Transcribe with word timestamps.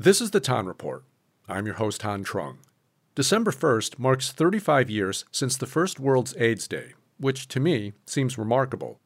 This 0.00 0.20
is 0.20 0.30
the 0.30 0.38
Ton 0.38 0.66
Report. 0.66 1.02
I'm 1.48 1.66
your 1.66 1.74
host, 1.74 2.02
Han 2.02 2.22
Trung. 2.22 2.58
December 3.16 3.50
1st 3.50 3.98
marks 3.98 4.30
35 4.30 4.88
years 4.88 5.24
since 5.32 5.56
the 5.56 5.66
first 5.66 5.98
World's 5.98 6.36
AIDS 6.36 6.68
Day, 6.68 6.92
which 7.18 7.48
to 7.48 7.58
me 7.58 7.94
seems 8.06 8.38
remarkable. 8.38 9.00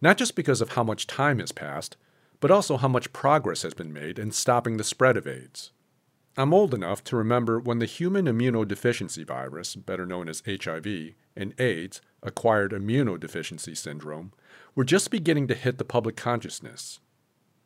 Not 0.00 0.16
just 0.16 0.34
because 0.34 0.62
of 0.62 0.70
how 0.70 0.82
much 0.82 1.06
time 1.06 1.40
has 1.40 1.52
passed, 1.52 1.98
but 2.40 2.50
also 2.50 2.78
how 2.78 2.88
much 2.88 3.12
progress 3.12 3.60
has 3.64 3.74
been 3.74 3.92
made 3.92 4.18
in 4.18 4.32
stopping 4.32 4.78
the 4.78 4.82
spread 4.82 5.18
of 5.18 5.26
AIDS. 5.26 5.72
I'm 6.38 6.54
old 6.54 6.72
enough 6.72 7.04
to 7.04 7.16
remember 7.16 7.60
when 7.60 7.78
the 7.78 7.84
human 7.84 8.24
immunodeficiency 8.24 9.26
virus, 9.26 9.76
better 9.76 10.06
known 10.06 10.30
as 10.30 10.42
HIV, 10.46 10.86
and 11.36 11.60
AIDS, 11.60 12.00
acquired 12.22 12.72
immunodeficiency 12.72 13.76
syndrome, 13.76 14.32
were 14.74 14.84
just 14.84 15.10
beginning 15.10 15.48
to 15.48 15.54
hit 15.54 15.76
the 15.76 15.84
public 15.84 16.16
consciousness. 16.16 16.98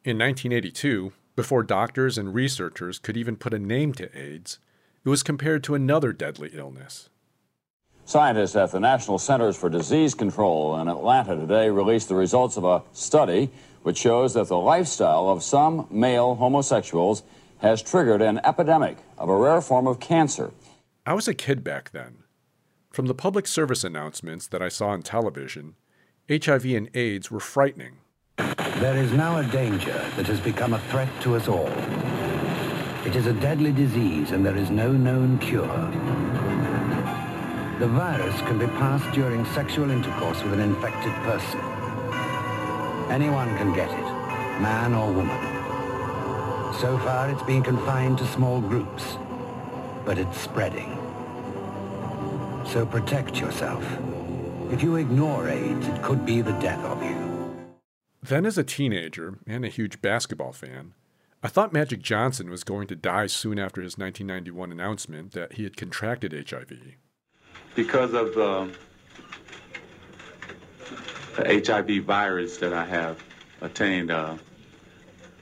In 0.04 0.18
1982, 0.18 1.12
before 1.39 1.62
doctors 1.62 2.18
and 2.18 2.34
researchers 2.34 2.98
could 2.98 3.17
even 3.17 3.36
put 3.36 3.54
a 3.54 3.61
name 3.61 3.93
to 3.93 4.11
AIDS, 4.18 4.58
it 5.04 5.08
was 5.08 5.22
compared 5.22 5.62
to 5.62 5.76
another 5.76 6.12
deadly 6.12 6.50
illness. 6.53 7.11
Scientists 8.04 8.57
at 8.57 8.72
the 8.72 8.81
National 8.81 9.21
Centers 9.21 9.57
for 9.57 9.71
Disease 9.71 10.14
Control 10.14 10.81
in 10.81 10.89
Atlanta 10.89 11.36
today 11.36 11.71
released 11.71 12.09
the 12.09 12.17
results 12.17 12.57
of 12.57 12.64
a 12.64 12.82
study 12.93 13.50
which 13.85 13.98
shows 13.98 14.35
that 14.35 14.48
the 14.48 14.59
lifestyle 14.59 15.29
of 15.29 15.45
some 15.45 15.86
male 15.93 16.35
homosexuals 16.35 17.22
has 17.59 17.82
triggered 17.82 18.20
an 18.20 18.40
epidemic 18.45 18.96
of 19.17 19.29
a 19.29 19.36
rare 19.36 19.61
form 19.61 19.86
of 19.86 20.00
cancer. 20.00 20.50
I 21.07 21.14
was 21.14 21.29
a 21.29 21.34
kid 21.34 21.62
back 21.62 21.93
then. 21.93 22.25
From 22.90 23.07
the 23.07 23.14
public 23.14 23.46
service 23.46 23.84
announcements 23.84 24.48
that 24.48 24.61
I 24.61 24.68
saw 24.68 24.89
on 24.89 25.03
television, 25.03 25.76
HIV 26.29 26.64
and 26.64 26.90
AIDS 26.96 27.31
were 27.31 27.39
frightening. 27.39 27.98
There 28.81 28.96
is 28.96 29.11
now 29.11 29.39
a 29.39 29.45
danger 29.45 30.09
that 30.14 30.29
has 30.29 30.39
become 30.39 30.73
a 30.73 30.79
threat 30.79 31.09
to 31.23 31.35
us 31.35 31.49
all. 31.49 31.67
It 33.05 33.17
is 33.17 33.27
a 33.27 33.33
deadly 33.33 33.73
disease 33.73 34.31
and 34.31 34.47
there 34.47 34.55
is 34.55 34.70
no 34.70 34.92
known 34.92 35.39
cure. 35.39 35.67
The 37.81 37.89
virus 37.89 38.41
can 38.43 38.57
be 38.57 38.69
passed 38.79 39.12
during 39.12 39.45
sexual 39.47 39.91
intercourse 39.91 40.45
with 40.45 40.53
an 40.53 40.61
infected 40.61 41.12
person. 41.25 41.59
Anyone 43.11 43.48
can 43.57 43.75
get 43.75 43.91
it, 43.91 44.09
man 44.62 44.95
or 44.95 45.13
woman. 45.13 45.41
So 46.79 46.97
far, 46.98 47.31
it's 47.31 47.42
been 47.42 47.65
confined 47.65 48.19
to 48.19 48.27
small 48.29 48.61
groups, 48.61 49.17
but 50.05 50.19
it's 50.19 50.41
spreading. 50.41 50.97
So 52.65 52.87
protect 52.87 53.41
yourself. 53.41 53.85
If 54.70 54.85
you 54.85 54.95
ignore 54.95 55.48
AIDS, 55.48 55.89
it 55.89 56.01
could 56.01 56.25
be 56.25 56.42
the 56.42 56.53
death 56.61 56.85
of 56.85 57.03
you. 57.03 57.17
Then, 58.29 58.45
as 58.45 58.59
a 58.59 58.62
teenager 58.62 59.39
and 59.47 59.65
a 59.65 59.69
huge 59.69 60.03
basketball 60.03 60.53
fan, 60.53 60.93
I 61.43 61.48
thought 61.48 61.73
Magic 61.73 62.03
Johnson 62.03 62.51
was 62.51 62.62
going 62.62 62.87
to 62.89 62.95
die 62.95 63.27
soon 63.27 63.59
after 63.59 63.81
his 63.81 63.97
1991 63.97 64.70
announcement 64.70 65.33
that 65.33 65.55
he 65.55 65.65
had 65.65 65.79
contracted 65.79 66.35
HIV. 66.35 66.73
Because 67.75 68.12
of 68.12 68.35
the, 68.35 68.70
the 71.37 71.62
HIV 71.67 72.05
virus 72.05 72.59
that 72.59 72.75
I 72.75 72.85
have 72.85 73.19
attained, 73.62 74.11
uh, 74.11 74.37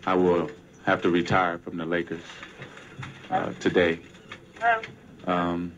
I 0.07 0.15
will 0.15 0.49
have 0.85 1.03
to 1.03 1.11
retire 1.11 1.59
from 1.59 1.79
the 1.79 1.87
Lakers 1.87 2.23
uh, 3.33 3.53
today. 3.59 3.99
Um, 5.27 5.73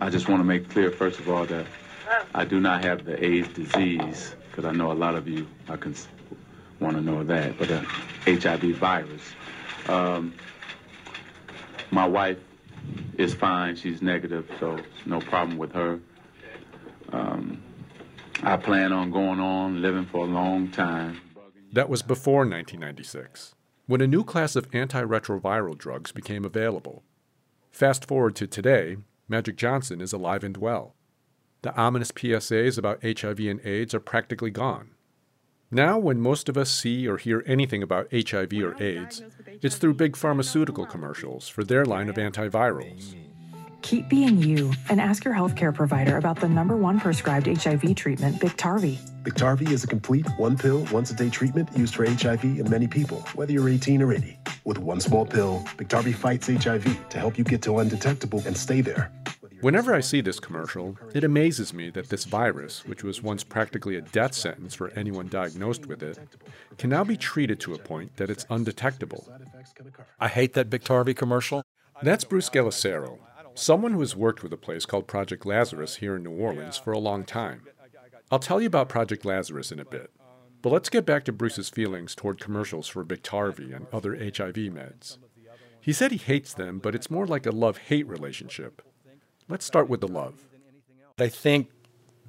I 0.00 0.08
just 0.08 0.30
want 0.30 0.40
to 0.40 0.44
make 0.44 0.70
clear, 0.70 0.90
first 0.90 1.20
of 1.20 1.28
all, 1.28 1.44
that 1.44 1.66
I 2.34 2.46
do 2.46 2.58
not 2.58 2.82
have 2.84 3.04
the 3.04 3.22
AIDS 3.22 3.48
disease, 3.48 4.34
because 4.56 4.64
I 4.64 4.72
know 4.72 4.90
a 4.90 4.94
lot 4.94 5.14
of 5.14 5.28
you 5.28 5.46
are 5.68 5.76
concerned 5.76 6.16
want 6.80 6.96
to 6.96 7.02
know 7.02 7.24
that, 7.24 7.58
but 7.58 7.68
HIV 8.26 8.76
virus. 8.76 9.22
Um, 9.88 10.34
my 11.90 12.06
wife 12.06 12.38
is 13.16 13.34
fine. 13.34 13.76
She's 13.76 14.02
negative, 14.02 14.50
so 14.60 14.78
no 15.04 15.20
problem 15.20 15.58
with 15.58 15.72
her. 15.72 16.00
Um, 17.12 17.62
I 18.42 18.56
plan 18.56 18.92
on 18.92 19.10
going 19.10 19.40
on 19.40 19.80
living 19.80 20.06
for 20.06 20.24
a 20.24 20.28
long 20.28 20.70
time. 20.70 21.20
That 21.72 21.88
was 21.88 22.02
before 22.02 22.40
1996, 22.40 23.54
when 23.86 24.00
a 24.00 24.06
new 24.06 24.24
class 24.24 24.56
of 24.56 24.70
antiretroviral 24.70 25.78
drugs 25.78 26.12
became 26.12 26.44
available. 26.44 27.02
Fast 27.70 28.06
forward 28.06 28.34
to 28.36 28.46
today, 28.46 28.96
Magic 29.28 29.56
Johnson 29.56 30.00
is 30.00 30.12
alive 30.12 30.44
and 30.44 30.56
well. 30.56 30.95
The 31.66 31.76
ominous 31.76 32.12
PSAs 32.12 32.78
about 32.78 33.02
HIV 33.02 33.40
and 33.40 33.60
AIDS 33.66 33.92
are 33.92 33.98
practically 33.98 34.52
gone. 34.52 34.90
Now, 35.68 35.98
when 35.98 36.20
most 36.20 36.48
of 36.48 36.56
us 36.56 36.70
see 36.70 37.08
or 37.08 37.16
hear 37.16 37.42
anything 37.44 37.82
about 37.82 38.06
HIV 38.12 38.52
or 38.62 38.80
AIDS, 38.80 39.24
it's 39.62 39.74
through 39.74 39.94
big 39.94 40.16
pharmaceutical 40.16 40.86
commercials 40.86 41.48
for 41.48 41.64
their 41.64 41.84
line 41.84 42.08
of 42.08 42.14
antivirals. 42.14 43.16
Keep 43.82 44.08
being 44.08 44.38
you 44.38 44.72
and 44.90 45.00
ask 45.00 45.24
your 45.24 45.34
healthcare 45.34 45.74
provider 45.74 46.18
about 46.18 46.38
the 46.38 46.48
number 46.48 46.76
one 46.76 47.00
prescribed 47.00 47.48
HIV 47.48 47.96
treatment, 47.96 48.40
Biktarvy. 48.40 48.98
Biktarvy 49.24 49.68
is 49.68 49.82
a 49.82 49.88
complete 49.88 50.24
one 50.36 50.56
pill, 50.56 50.86
once 50.92 51.10
a 51.10 51.16
day 51.16 51.28
treatment 51.28 51.68
used 51.76 51.96
for 51.96 52.08
HIV 52.08 52.44
in 52.44 52.70
many 52.70 52.86
people, 52.86 53.22
whether 53.34 53.52
you're 53.52 53.68
18 53.68 54.02
or 54.02 54.12
80. 54.12 54.38
With 54.62 54.78
one 54.78 55.00
small 55.00 55.26
pill, 55.26 55.64
Biktarvy 55.76 56.14
fights 56.14 56.46
HIV 56.46 57.08
to 57.08 57.18
help 57.18 57.36
you 57.36 57.42
get 57.42 57.60
to 57.62 57.80
undetectable 57.80 58.40
and 58.46 58.56
stay 58.56 58.82
there. 58.82 59.10
Whenever 59.60 59.94
I 59.94 60.00
see 60.00 60.20
this 60.20 60.40
commercial, 60.40 60.98
it 61.14 61.24
amazes 61.24 61.72
me 61.72 61.90
that 61.90 62.08
this 62.08 62.24
virus, 62.24 62.84
which 62.84 63.02
was 63.02 63.22
once 63.22 63.42
practically 63.42 63.96
a 63.96 64.00
death 64.00 64.34
sentence 64.34 64.74
for 64.74 64.90
anyone 64.90 65.28
diagnosed 65.28 65.86
with 65.86 66.02
it, 66.02 66.18
can 66.78 66.90
now 66.90 67.04
be 67.04 67.16
treated 67.16 67.58
to 67.60 67.74
a 67.74 67.78
point 67.78 68.16
that 68.16 68.30
it's 68.30 68.46
undetectable. 68.50 69.26
I 70.20 70.28
hate 70.28 70.52
that 70.54 70.70
Biktarvy 70.70 71.16
commercial. 71.16 71.62
That's 72.02 72.24
Bruce 72.24 72.50
Gelicero, 72.50 73.18
someone 73.54 73.92
who 73.92 74.00
has 74.00 74.14
worked 74.14 74.42
with 74.42 74.52
a 74.52 74.58
place 74.58 74.84
called 74.84 75.06
Project 75.06 75.46
Lazarus 75.46 75.96
here 75.96 76.16
in 76.16 76.24
New 76.24 76.32
Orleans 76.32 76.76
for 76.76 76.92
a 76.92 76.98
long 76.98 77.24
time. 77.24 77.62
I'll 78.30 78.38
tell 78.38 78.60
you 78.60 78.66
about 78.66 78.88
Project 78.88 79.24
Lazarus 79.24 79.72
in 79.72 79.78
a 79.78 79.84
bit, 79.84 80.10
but 80.60 80.72
let's 80.72 80.90
get 80.90 81.06
back 81.06 81.24
to 81.24 81.32
Bruce's 81.32 81.70
feelings 81.70 82.14
toward 82.14 82.40
commercials 82.40 82.88
for 82.88 83.04
Biktarvy 83.04 83.74
and 83.74 83.86
other 83.92 84.14
HIV 84.16 84.72
meds. 84.72 85.18
He 85.80 85.92
said 85.92 86.10
he 86.10 86.18
hates 86.18 86.52
them, 86.52 86.80
but 86.80 86.94
it's 86.96 87.10
more 87.10 87.26
like 87.26 87.46
a 87.46 87.52
love 87.52 87.78
hate 87.78 88.08
relationship. 88.08 88.82
Let's 89.48 89.64
start 89.64 89.88
with 89.88 90.00
the 90.00 90.08
love. 90.08 90.34
I 91.18 91.28
think 91.28 91.70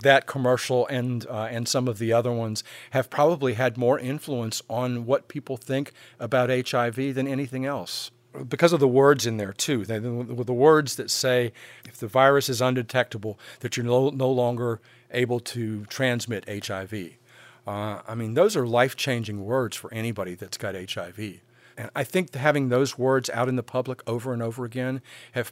that 0.01 0.27
commercial 0.27 0.85
and 0.87 1.25
uh, 1.27 1.47
and 1.49 1.67
some 1.67 1.87
of 1.87 1.97
the 1.97 2.13
other 2.13 2.31
ones 2.31 2.63
have 2.91 3.09
probably 3.09 3.53
had 3.53 3.77
more 3.77 3.99
influence 3.99 4.61
on 4.69 5.05
what 5.05 5.27
people 5.27 5.57
think 5.57 5.91
about 6.19 6.49
HIV 6.49 7.15
than 7.15 7.27
anything 7.27 7.65
else. 7.65 8.11
Because 8.47 8.71
of 8.71 8.79
the 8.79 8.87
words 8.87 9.25
in 9.25 9.37
there 9.37 9.53
too, 9.53 9.83
the, 9.83 9.99
the, 9.99 10.43
the 10.43 10.53
words 10.53 10.95
that 10.97 11.09
say 11.09 11.51
if 11.85 11.97
the 11.97 12.07
virus 12.07 12.49
is 12.49 12.61
undetectable, 12.61 13.39
that 13.61 13.75
you're 13.75 13.85
no, 13.85 14.09
no 14.09 14.29
longer 14.29 14.79
able 15.11 15.39
to 15.39 15.85
transmit 15.85 16.67
HIV. 16.67 17.17
Uh, 17.65 18.01
I 18.07 18.13
mean, 18.13 18.35
those 18.35 18.55
are 18.55 18.67
life 18.67 18.95
changing 18.95 19.43
words 19.43 19.75
for 19.75 19.91
anybody 19.91 20.35
that's 20.35 20.57
got 20.57 20.75
HIV. 20.75 21.41
And 21.77 21.89
I 21.95 22.03
think 22.03 22.33
having 22.35 22.69
those 22.69 22.97
words 22.97 23.29
out 23.31 23.49
in 23.49 23.55
the 23.55 23.63
public 23.63 24.01
over 24.07 24.33
and 24.33 24.43
over 24.43 24.65
again 24.65 25.01
have, 25.31 25.51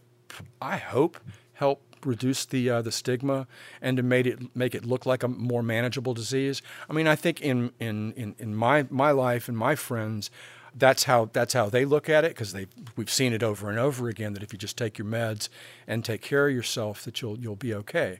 I 0.62 0.78
hope, 0.78 1.18
help 1.56 1.82
reduce 2.06 2.46
the 2.46 2.70
uh, 2.70 2.82
the 2.82 2.92
stigma 2.92 3.48
and 3.82 3.98
to 3.98 4.04
make 4.04 4.26
it 4.26 4.56
make 4.56 4.76
it 4.76 4.86
look 4.86 5.06
like 5.06 5.24
a 5.24 5.28
more 5.28 5.64
manageable 5.64 6.14
disease. 6.14 6.62
I 6.90 6.94
mean, 6.94 7.08
I 7.08 7.16
think 7.16 7.42
in 7.42 7.72
in 7.80 8.14
in, 8.14 8.36
in 8.38 8.56
my 8.56 8.86
my 8.90 9.12
life 9.12 9.48
and 9.48 9.58
my 9.58 9.76
friends, 9.76 10.30
that's 10.76 11.04
how 11.04 11.30
that's 11.34 11.54
how 11.54 11.70
they 11.70 11.86
look 11.86 12.10
at 12.10 12.24
it 12.24 12.30
because 12.30 12.54
they 12.54 12.68
we've 12.96 13.10
seen 13.10 13.34
it 13.34 13.44
over 13.44 13.70
and 13.70 13.80
over 13.80 14.08
again 14.08 14.34
that 14.34 14.44
if 14.44 14.54
you 14.54 14.60
just 14.60 14.78
take 14.78 14.98
your 14.98 15.08
meds 15.08 15.50
and 15.88 16.04
take 16.04 16.22
care 16.22 16.48
of 16.48 16.54
yourself, 16.54 17.04
that 17.04 17.22
you'll 17.22 17.40
you'll 17.40 17.56
be 17.56 17.74
okay. 17.74 18.20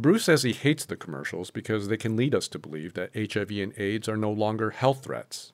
Bruce 0.00 0.24
says 0.24 0.44
he 0.44 0.52
hates 0.52 0.84
the 0.84 0.96
commercials 0.96 1.50
because 1.50 1.88
they 1.88 1.96
can 1.96 2.16
lead 2.16 2.32
us 2.32 2.46
to 2.48 2.58
believe 2.58 2.94
that 2.94 3.10
HIV 3.14 3.50
and 3.50 3.72
AIDS 3.76 4.08
are 4.08 4.16
no 4.16 4.30
longer 4.30 4.70
health 4.70 5.02
threats. 5.02 5.52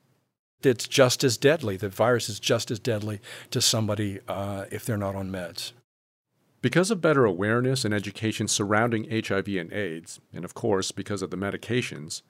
It's 0.62 0.86
just 0.86 1.24
as 1.24 1.38
deadly. 1.38 1.78
The 1.78 1.88
virus 1.88 2.28
is 2.28 2.40
just 2.40 2.70
as 2.70 2.78
deadly 2.78 3.20
to 3.50 3.62
somebody 3.62 4.20
uh, 4.28 4.66
if 4.70 4.84
they're 4.84 4.98
not 4.98 5.14
on 5.14 5.30
meds. 5.30 5.72
Because 6.64 6.90
of 6.90 7.02
better 7.02 7.26
awareness 7.26 7.84
and 7.84 7.92
education 7.92 8.48
surrounding 8.48 9.04
HIV 9.10 9.48
and 9.48 9.70
AIDS, 9.70 10.18
and 10.32 10.46
of 10.46 10.54
course 10.54 10.92
because 10.92 11.20
of 11.20 11.30
the 11.30 11.36
medications, 11.36 12.22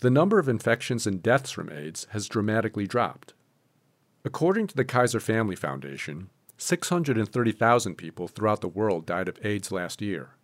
the 0.00 0.08
number 0.08 0.38
of 0.38 0.48
infections 0.48 1.06
and 1.06 1.22
deaths 1.22 1.50
from 1.50 1.68
AIDS 1.68 2.06
has 2.12 2.26
dramatically 2.26 2.86
dropped. 2.86 3.34
According 4.24 4.68
to 4.68 4.74
the 4.74 4.86
Kaiser 4.86 5.20
Family 5.20 5.56
Foundation, 5.56 6.30
630,000 6.56 7.96
people 7.96 8.28
throughout 8.28 8.62
the 8.62 8.66
world 8.66 9.04
died 9.04 9.28
of 9.28 9.38
AIDS 9.44 9.70
last 9.70 10.00
year. 10.00 10.36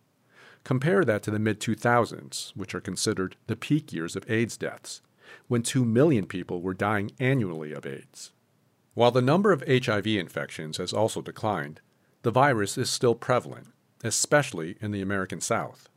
Compare 0.63 1.03
that 1.05 1.23
to 1.23 1.31
the 1.31 1.39
mid 1.39 1.59
2000s, 1.59 2.55
which 2.55 2.75
are 2.75 2.79
considered 2.79 3.35
the 3.47 3.55
peak 3.55 3.91
years 3.91 4.15
of 4.15 4.29
AIDS 4.29 4.57
deaths, 4.57 5.01
when 5.47 5.63
2 5.63 5.83
million 5.83 6.27
people 6.27 6.61
were 6.61 6.75
dying 6.75 7.13
annually 7.19 7.73
of 7.73 7.87
AIDS. 7.87 8.31
While 8.93 9.09
the 9.09 9.23
number 9.23 9.51
of 9.51 9.63
HIV 9.67 10.05
infections 10.05 10.77
has 10.77 10.93
also 10.93 11.23
declined, 11.23 11.81
the 12.21 12.31
virus 12.31 12.77
is 12.77 12.89
still 12.89 13.15
prevalent, 13.15 13.67
especially 14.03 14.77
in 14.81 14.91
the 14.91 15.01
American 15.01 15.41
South. 15.41 15.89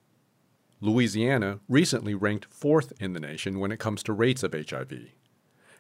Louisiana 0.81 1.61
recently 1.69 2.15
ranked 2.15 2.47
fourth 2.47 2.93
in 3.01 3.13
the 3.13 3.21
nation 3.21 3.61
when 3.61 3.73
it 3.73 3.79
comes 3.79 4.03
to 4.03 4.13
rates 4.13 4.43
of 4.43 4.53
HIV. 4.53 4.93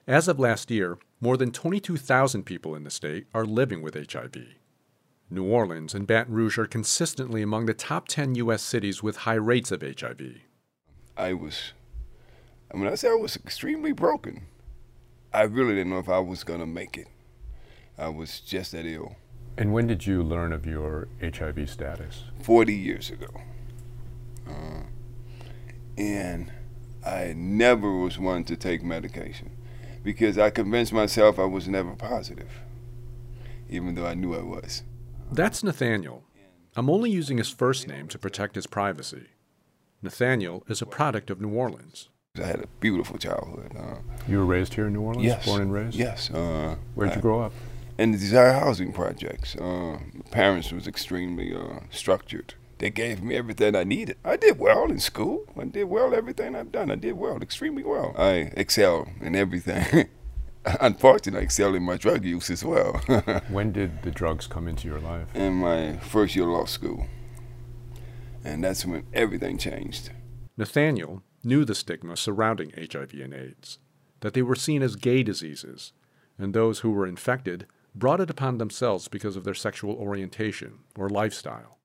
As 0.06 0.29
of 0.29 0.39
last 0.39 0.71
year, 0.71 0.99
more 1.21 1.37
than 1.37 1.53
22,000 1.53 2.44
people 2.44 2.75
in 2.75 2.85
the 2.85 2.91
state 2.91 3.27
are 3.33 3.44
living 3.44 3.83
with 3.83 3.94
HIV. 3.94 4.37
New 5.31 5.44
Orleans 5.44 5.94
and 5.94 6.06
Baton 6.06 6.35
Rouge 6.35 6.59
are 6.59 6.67
consistently 6.67 7.41
among 7.41 7.67
the 7.67 7.75
top 7.75 8.06
10 8.09 8.35
U.S. 8.37 8.62
cities 8.62 9.03
with 9.03 9.19
high 9.19 9.35
rates 9.35 9.73
of 9.73 9.83
HIV. 9.83 10.21
I 11.17 11.33
was, 11.33 11.73
I 12.73 12.77
mean, 12.77 12.89
I 12.89 12.97
say 12.97 13.09
I 13.09 13.15
was 13.15 13.37
extremely 13.37 13.93
broken. 13.93 14.47
I 15.33 15.43
really 15.43 15.75
didn't 15.75 15.91
know 15.91 15.99
if 15.99 16.09
I 16.09 16.19
was 16.19 16.44
going 16.44 16.61
to 16.61 16.67
make 16.67 16.99
it. 16.99 17.09
I 17.97 18.09
was 18.09 18.41
just 18.41 18.73
that 18.73 18.85
ill. 18.85 19.17
And 19.57 19.73
when 19.73 19.87
did 19.87 20.07
you 20.07 20.23
learn 20.23 20.53
of 20.53 20.67
your 20.67 21.09
HIV 21.23 21.69
status? 21.69 22.25
40 22.43 22.75
years 22.75 23.11
ago. 23.11 23.29
Uh, 24.49 24.83
and 25.99 26.51
I 27.05 27.35
never 27.37 27.97
was 27.99 28.19
one 28.19 28.45
to 28.45 28.57
take 28.57 28.83
medication 28.83 29.51
because 30.03 30.39
I 30.39 30.51
convinced 30.51 30.93
myself 30.93 31.39
I 31.39 31.45
was 31.45 31.69
never 31.69 31.95
positive, 31.95 32.51
even 33.69 33.95
though 33.95 34.07
I 34.07 34.15
knew 34.15 34.35
I 34.35 34.43
was. 34.43 34.83
That's 35.31 35.63
Nathaniel. 35.63 36.25
I'm 36.75 36.89
only 36.89 37.11
using 37.11 37.37
his 37.39 37.51
first 37.51 37.87
name 37.87 38.09
to 38.09 38.19
protect 38.19 38.55
his 38.55 38.67
privacy. 38.67 39.27
Nathaniel 40.01 40.65
is 40.69 40.81
a 40.81 40.87
product 40.87 41.31
of 41.31 41.41
New 41.41 41.51
Orleans. 41.51 42.09
I 42.43 42.47
had 42.47 42.61
a 42.61 42.67
beautiful 42.81 43.19
childhood. 43.19 43.73
Uh, 43.79 43.97
you 44.27 44.39
were 44.39 44.47
raised 44.47 44.73
here 44.75 44.87
in 44.87 44.95
New 44.95 45.03
Orleans? 45.03 45.27
Yes. 45.27 45.45
Born 45.45 45.61
and 45.61 45.73
raised? 45.73 45.95
Yes. 45.95 46.31
Uh, 46.31 46.77
Where 46.95 47.07
did 47.09 47.17
you 47.17 47.23
grow 47.23 47.43
up? 47.43 47.53
In 48.03 48.11
the 48.11 48.19
Desire 48.19 48.55
Housing 48.55 48.93
Projects. 48.93 49.55
Uh, 49.55 50.01
my 50.13 50.23
parents 50.33 50.73
was 50.73 50.89
extremely 50.89 51.55
uh, 51.55 51.83
structured. 51.89 52.55
They 52.79 52.91
gave 52.91 53.23
me 53.23 53.37
everything 53.37 53.77
I 53.77 53.85
needed. 53.85 54.17
I 54.25 54.37
did 54.37 54.59
well 54.59 54.91
in 54.91 54.99
school. 54.99 55.45
I 55.57 55.67
did 55.67 55.85
well 55.85 56.13
everything 56.13 56.57
I've 56.57 56.73
done. 56.73 56.91
I 56.91 56.97
did 56.97 57.13
well, 57.13 57.41
extremely 57.41 57.85
well. 57.85 58.13
I 58.19 58.51
excel 58.57 59.07
in 59.21 59.37
everything. 59.37 60.09
Unfortunately, 60.65 61.43
I 61.43 61.45
excel 61.45 61.77
in 61.77 61.85
my 61.85 61.97
drug 61.97 62.25
use 62.25 62.51
as 62.51 62.65
well. 62.65 62.95
when 63.49 63.71
did 63.71 64.03
the 64.03 64.11
drugs 64.11 64.49
come 64.49 64.67
into 64.67 64.89
your 64.89 64.99
life? 64.99 65.29
In 65.33 65.53
my 65.53 65.99
first 65.99 66.35
year 66.35 66.47
of 66.47 66.51
law 66.51 66.65
school. 66.65 67.07
And 68.43 68.65
that's 68.65 68.85
when 68.85 69.07
everything 69.15 69.59
changed. 69.59 70.11
Nathaniel 70.57 71.23
knew 71.45 71.65
the 71.65 71.77
stigma 71.77 72.17
surrounding 72.17 72.73
HIV 72.77 73.13
and 73.13 73.33
AIDS, 73.33 73.79
that 74.23 74.35
they 74.35 74.43
were 74.43 74.57
seen 74.57 74.83
as 74.83 74.97
gay 74.97 75.23
diseases, 75.23 75.93
and 76.37 76.53
those 76.53 76.81
who 76.81 76.91
were 76.91 77.07
infected 77.07 77.69
brought 77.94 78.21
it 78.21 78.31
upon 78.31 78.59
themselves 78.59 79.09
because 79.09 79.37
of 79.37 79.44
their 79.44 79.55
sexual 79.55 79.94
orientation 79.94 80.81
or 80.97 81.09
lifestyle. 81.09 81.79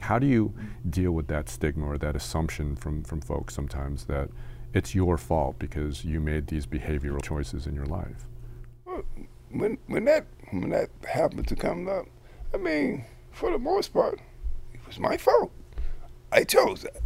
How 0.00 0.18
do 0.18 0.26
you 0.26 0.54
deal 0.88 1.12
with 1.12 1.28
that 1.28 1.48
stigma 1.48 1.86
or 1.86 1.98
that 1.98 2.16
assumption 2.16 2.74
from, 2.74 3.04
from 3.04 3.20
folks 3.20 3.54
sometimes 3.54 4.06
that 4.06 4.30
it's 4.74 4.94
your 4.94 5.16
fault 5.16 5.58
because 5.58 6.04
you 6.04 6.20
made 6.20 6.48
these 6.48 6.66
behavioral 6.66 7.22
choices 7.22 7.66
in 7.66 7.74
your 7.74 7.86
life? 7.86 8.26
Well, 8.84 9.04
when, 9.50 9.78
when, 9.86 10.04
that, 10.06 10.26
when 10.50 10.70
that 10.70 10.90
happened 11.08 11.46
to 11.48 11.56
come 11.56 11.88
up, 11.88 12.06
I 12.52 12.56
mean, 12.56 13.04
for 13.30 13.50
the 13.50 13.58
most 13.58 13.92
part, 13.92 14.20
it 14.74 14.80
was 14.86 14.98
my 14.98 15.16
fault. 15.16 15.52
I 16.32 16.44
chose 16.44 16.82
that. 16.82 17.00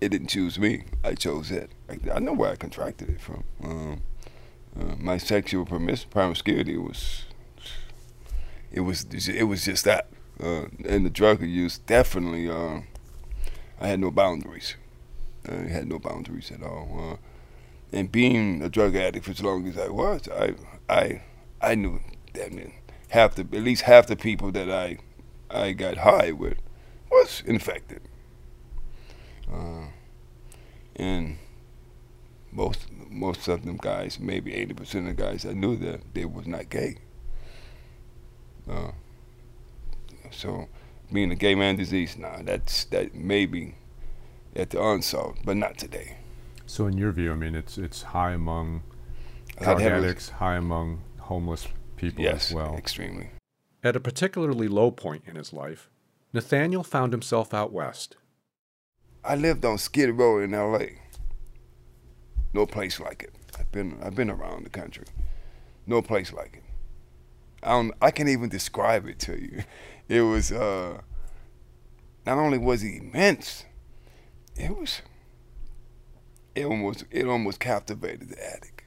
It 0.00 0.10
didn't 0.10 0.28
choose 0.28 0.58
me. 0.58 0.84
I 1.02 1.14
chose 1.14 1.50
it. 1.50 1.70
I, 1.88 1.98
I 2.12 2.18
know 2.18 2.34
where 2.34 2.50
I 2.50 2.56
contracted 2.56 3.08
it 3.08 3.20
from. 3.20 3.44
Um, 3.62 4.02
uh, 4.78 4.94
my 4.98 5.16
sexual 5.16 5.64
promiscuity 5.64 6.76
was 6.76 7.24
it 8.76 8.80
was 8.80 9.06
it 9.28 9.44
was 9.44 9.64
just 9.64 9.84
that. 9.86 10.06
Uh, 10.38 10.66
and 10.84 11.04
the 11.06 11.10
drug 11.10 11.42
use 11.42 11.78
definitely. 11.78 12.48
Uh, 12.48 12.82
I 13.80 13.88
had 13.88 14.00
no 14.00 14.10
boundaries. 14.10 14.76
I 15.48 15.68
had 15.68 15.88
no 15.88 15.98
boundaries 15.98 16.50
at 16.50 16.62
all. 16.62 16.88
Uh, 17.12 17.16
and 17.96 18.12
being 18.12 18.62
a 18.62 18.68
drug 18.68 18.94
addict 18.94 19.24
for 19.24 19.30
as 19.30 19.42
long 19.42 19.66
as 19.66 19.78
I 19.78 19.88
was, 19.88 20.28
I 20.28 20.54
I 20.88 21.22
I 21.60 21.74
knew 21.74 22.00
that 22.34 22.52
half 23.08 23.34
the 23.34 23.42
at 23.42 23.62
least 23.62 23.82
half 23.82 24.06
the 24.06 24.16
people 24.16 24.52
that 24.52 24.70
I 24.70 24.98
I 25.50 25.72
got 25.72 25.98
high 25.98 26.32
with 26.32 26.58
was 27.10 27.42
infected. 27.46 28.02
Uh, 29.50 29.86
and 30.96 31.38
most 32.52 32.88
most 33.08 33.48
of 33.48 33.64
them 33.64 33.78
guys, 33.80 34.20
maybe 34.20 34.52
eighty 34.54 34.74
percent 34.74 35.08
of 35.08 35.16
the 35.16 35.22
guys, 35.22 35.46
I 35.46 35.54
knew 35.54 35.76
that 35.76 36.00
they 36.12 36.26
was 36.26 36.46
not 36.46 36.68
gay. 36.68 36.98
Uh, 38.68 38.92
so 40.30 40.68
being 41.12 41.30
a 41.30 41.36
gay 41.36 41.54
man 41.54 41.76
disease, 41.76 42.16
nah, 42.16 42.42
that's 42.42 42.84
that 42.86 43.14
maybe 43.14 43.76
at 44.54 44.70
the 44.70 44.80
onset, 44.80 45.34
but 45.44 45.56
not 45.56 45.78
today. 45.78 46.18
So 46.66 46.86
in 46.86 46.98
your 46.98 47.12
view, 47.12 47.32
I 47.32 47.36
mean, 47.36 47.54
it's 47.54 47.78
it's 47.78 48.02
high 48.02 48.32
among 48.32 48.82
drug 49.60 49.82
addicts, 49.82 50.30
high 50.30 50.56
among 50.56 51.02
homeless 51.20 51.68
people 51.96 52.24
yes, 52.24 52.50
as 52.50 52.54
well. 52.54 52.74
extremely. 52.76 53.30
At 53.82 53.96
a 53.96 54.00
particularly 54.00 54.68
low 54.68 54.90
point 54.90 55.22
in 55.26 55.36
his 55.36 55.52
life, 55.52 55.88
Nathaniel 56.32 56.82
found 56.82 57.12
himself 57.12 57.54
out 57.54 57.72
west. 57.72 58.16
I 59.24 59.36
lived 59.36 59.64
on 59.64 59.78
Skid 59.78 60.10
Row 60.10 60.40
in 60.40 60.54
L.A. 60.54 61.00
No 62.52 62.66
place 62.66 63.00
like 63.00 63.22
it. 63.22 63.32
I've 63.58 63.70
been 63.70 63.98
I've 64.02 64.14
been 64.14 64.30
around 64.30 64.64
the 64.64 64.70
country. 64.70 65.04
No 65.86 66.02
place 66.02 66.32
like 66.32 66.54
it. 66.56 66.62
I 67.66 67.70
don't 67.70 67.92
I 68.00 68.10
can't 68.10 68.28
even 68.28 68.48
describe 68.48 69.06
it 69.06 69.18
to 69.20 69.40
you. 69.40 69.64
It 70.08 70.20
was 70.20 70.52
uh 70.52 71.00
not 72.24 72.38
only 72.38 72.58
was 72.58 72.82
it 72.82 73.02
immense, 73.02 73.64
it 74.54 74.76
was 74.76 75.02
it 76.54 76.64
almost 76.64 77.04
it 77.10 77.26
almost 77.26 77.58
captivated 77.58 78.28
the 78.28 78.46
addict. 78.54 78.84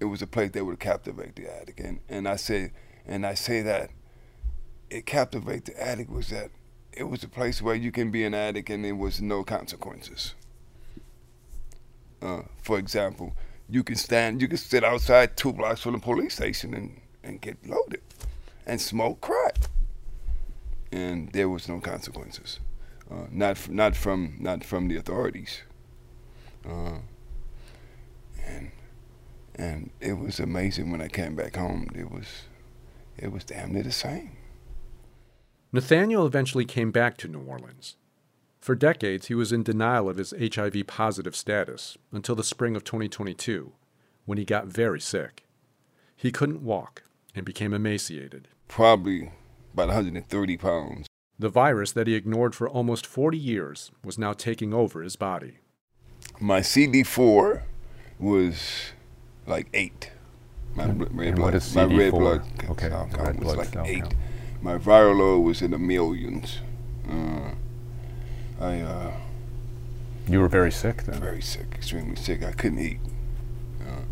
It 0.00 0.06
was 0.06 0.20
a 0.20 0.26
place 0.26 0.50
that 0.52 0.64
would 0.64 0.80
captivate 0.80 1.36
the 1.36 1.48
addict. 1.48 1.78
And 1.80 2.00
and 2.08 2.28
I 2.28 2.36
say 2.36 2.72
and 3.06 3.24
I 3.24 3.34
say 3.34 3.62
that 3.62 3.90
it 4.90 5.06
captivated 5.06 5.66
the 5.66 5.82
addict 5.82 6.10
was 6.10 6.28
that 6.30 6.50
it 6.92 7.04
was 7.04 7.22
a 7.22 7.28
place 7.28 7.62
where 7.62 7.76
you 7.76 7.92
can 7.92 8.10
be 8.10 8.24
an 8.24 8.34
addict 8.34 8.68
and 8.68 8.84
there 8.84 8.96
was 8.96 9.20
no 9.22 9.44
consequences. 9.44 10.34
Uh, 12.20 12.42
for 12.60 12.78
example, 12.78 13.32
you 13.68 13.84
can 13.84 13.94
stand, 13.96 14.42
you 14.42 14.48
can 14.48 14.58
sit 14.58 14.82
outside 14.84 15.36
two 15.36 15.52
blocks 15.52 15.80
from 15.80 15.92
the 15.92 16.00
police 16.00 16.34
station 16.34 16.74
and, 16.74 16.99
and 17.22 17.40
get 17.40 17.56
loaded 17.66 18.02
and 18.66 18.80
smoke 18.80 19.20
crack. 19.20 19.56
And 20.92 21.30
there 21.32 21.48
was 21.48 21.68
no 21.68 21.80
consequences, 21.80 22.60
uh, 23.10 23.26
not 23.30 23.68
not 23.68 23.94
from 23.94 24.36
not 24.40 24.64
from 24.64 24.88
the 24.88 24.96
authorities. 24.96 25.62
Uh, 26.68 26.98
and 28.44 28.70
and 29.54 29.90
it 30.00 30.14
was 30.14 30.40
amazing 30.40 30.90
when 30.90 31.00
I 31.00 31.08
came 31.08 31.36
back 31.36 31.56
home. 31.56 31.88
It 31.94 32.10
was 32.10 32.26
it 33.16 33.30
was 33.30 33.44
damn 33.44 33.72
near 33.72 33.82
the 33.82 33.92
same. 33.92 34.36
Nathaniel 35.72 36.26
eventually 36.26 36.64
came 36.64 36.90
back 36.90 37.16
to 37.18 37.28
New 37.28 37.42
Orleans. 37.42 37.96
For 38.60 38.74
decades, 38.74 39.26
he 39.26 39.34
was 39.34 39.52
in 39.52 39.62
denial 39.62 40.08
of 40.08 40.16
his 40.16 40.34
HIV 40.38 40.86
positive 40.86 41.36
status 41.36 41.96
until 42.12 42.34
the 42.34 42.44
spring 42.44 42.76
of 42.76 42.84
2022, 42.84 43.72
when 44.26 44.36
he 44.36 44.44
got 44.44 44.66
very 44.66 45.00
sick. 45.00 45.44
He 46.16 46.32
couldn't 46.32 46.62
walk 46.62 47.04
and 47.34 47.44
became 47.44 47.72
emaciated. 47.72 48.48
Probably 48.68 49.32
about 49.72 49.88
130 49.88 50.56
pounds. 50.56 51.06
The 51.38 51.48
virus 51.48 51.92
that 51.92 52.06
he 52.06 52.14
ignored 52.14 52.54
for 52.54 52.68
almost 52.68 53.06
40 53.06 53.38
years 53.38 53.90
was 54.04 54.18
now 54.18 54.32
taking 54.32 54.74
over 54.74 55.02
his 55.02 55.16
body. 55.16 55.58
My 56.38 56.60
CD4 56.60 57.62
was 58.18 58.92
like 59.46 59.68
eight. 59.72 60.10
My 60.74 60.84
and, 60.84 61.00
red 61.16 61.28
and 61.28 61.36
blood, 61.36 61.46
what 61.46 61.54
is 61.54 61.74
my 61.74 61.84
CD4? 61.86 61.98
red 61.98 62.10
blood 62.12 62.42
okay, 62.70 62.88
cell 62.90 63.04
red 63.10 63.16
count 63.16 63.38
was 63.38 63.44
blood 63.44 63.56
like 63.58 63.68
cell 63.68 63.84
eight. 63.86 64.02
count. 64.02 64.14
My 64.62 64.76
viral 64.76 65.18
load 65.18 65.40
was 65.40 65.62
in 65.62 65.70
the 65.70 65.78
millions. 65.78 66.58
Uh, 67.10 67.52
I 68.60 68.80
uh, 68.80 69.12
You 70.28 70.40
were 70.40 70.48
very 70.48 70.70
sick 70.70 71.04
then. 71.04 71.20
very 71.20 71.40
sick, 71.40 71.68
extremely 71.74 72.16
sick. 72.16 72.44
I 72.44 72.52
couldn't 72.52 72.78
eat, 72.78 73.00
uh, 73.80 74.02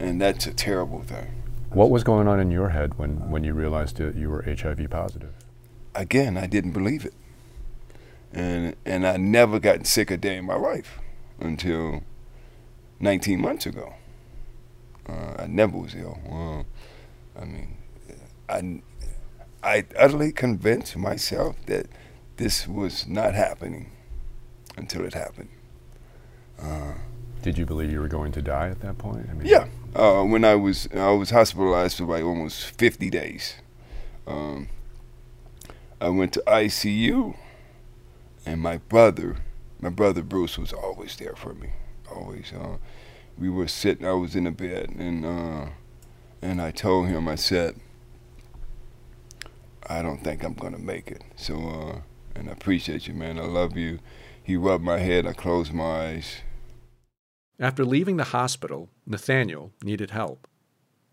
and 0.00 0.20
that's 0.20 0.46
a 0.46 0.52
terrible 0.52 1.02
thing. 1.02 1.28
What 1.72 1.90
was 1.90 2.04
going 2.04 2.28
on 2.28 2.38
in 2.38 2.50
your 2.50 2.68
head 2.68 2.98
when, 2.98 3.30
when 3.30 3.44
you 3.44 3.54
realized 3.54 3.96
that 3.96 4.14
you 4.14 4.28
were 4.28 4.42
HIV 4.42 4.90
positive? 4.90 5.32
Again, 5.94 6.36
I 6.36 6.46
didn't 6.46 6.72
believe 6.72 7.04
it, 7.04 7.14
and 8.32 8.76
and 8.84 9.06
I 9.06 9.16
never 9.16 9.58
gotten 9.58 9.84
sick 9.84 10.10
a 10.10 10.16
day 10.16 10.36
in 10.36 10.44
my 10.46 10.54
life 10.54 10.98
until 11.38 12.02
19 13.00 13.40
months 13.40 13.66
ago. 13.66 13.94
Uh, 15.06 15.34
I 15.38 15.46
never 15.46 15.76
was 15.76 15.94
ill. 15.94 16.18
Uh, 16.30 17.40
I 17.40 17.44
mean, 17.44 17.76
I 18.48 18.82
I 19.62 19.84
utterly 19.98 20.32
convinced 20.32 20.96
myself 20.96 21.56
that 21.66 21.86
this 22.36 22.66
was 22.66 23.06
not 23.06 23.34
happening 23.34 23.92
until 24.76 25.04
it 25.04 25.12
happened. 25.14 25.50
Uh, 26.60 26.94
Did 27.42 27.58
you 27.58 27.66
believe 27.66 27.90
you 27.90 28.00
were 28.00 28.08
going 28.08 28.32
to 28.32 28.42
die 28.42 28.68
at 28.68 28.80
that 28.80 28.96
point? 28.98 29.26
I 29.30 29.34
mean, 29.34 29.46
yeah. 29.46 29.66
Uh, 29.94 30.24
when 30.24 30.44
I 30.44 30.54
was 30.54 30.88
I 30.94 31.10
was 31.10 31.30
hospitalized 31.30 31.98
for 31.98 32.04
like 32.04 32.24
almost 32.24 32.64
50 32.64 33.10
days. 33.10 33.56
Um, 34.26 34.68
I 36.00 36.08
went 36.08 36.32
to 36.32 36.42
ICU, 36.46 37.36
and 38.46 38.60
my 38.60 38.78
brother, 38.78 39.36
my 39.80 39.90
brother 39.90 40.22
Bruce, 40.22 40.58
was 40.58 40.72
always 40.72 41.16
there 41.16 41.36
for 41.36 41.52
me. 41.54 41.70
Always. 42.10 42.52
Uh, 42.52 42.78
we 43.38 43.50
were 43.50 43.68
sitting. 43.68 44.06
I 44.06 44.12
was 44.12 44.34
in 44.34 44.46
a 44.46 44.50
bed, 44.50 44.90
and 44.98 45.26
uh, 45.26 45.66
and 46.40 46.60
I 46.62 46.70
told 46.70 47.08
him, 47.08 47.28
I 47.28 47.34
said, 47.34 47.76
I 49.86 50.00
don't 50.00 50.24
think 50.24 50.42
I'm 50.42 50.54
gonna 50.54 50.78
make 50.78 51.10
it. 51.10 51.22
So, 51.36 51.54
uh, 51.56 51.98
and 52.34 52.48
I 52.48 52.52
appreciate 52.52 53.06
you, 53.08 53.14
man. 53.14 53.38
I 53.38 53.44
love 53.44 53.76
you. 53.76 53.98
He 54.42 54.56
rubbed 54.56 54.84
my 54.84 54.98
head. 54.98 55.26
I 55.26 55.34
closed 55.34 55.72
my 55.72 56.08
eyes. 56.08 56.36
After 57.58 57.84
leaving 57.84 58.16
the 58.16 58.24
hospital, 58.24 58.88
Nathaniel 59.06 59.72
needed 59.82 60.10
help. 60.10 60.48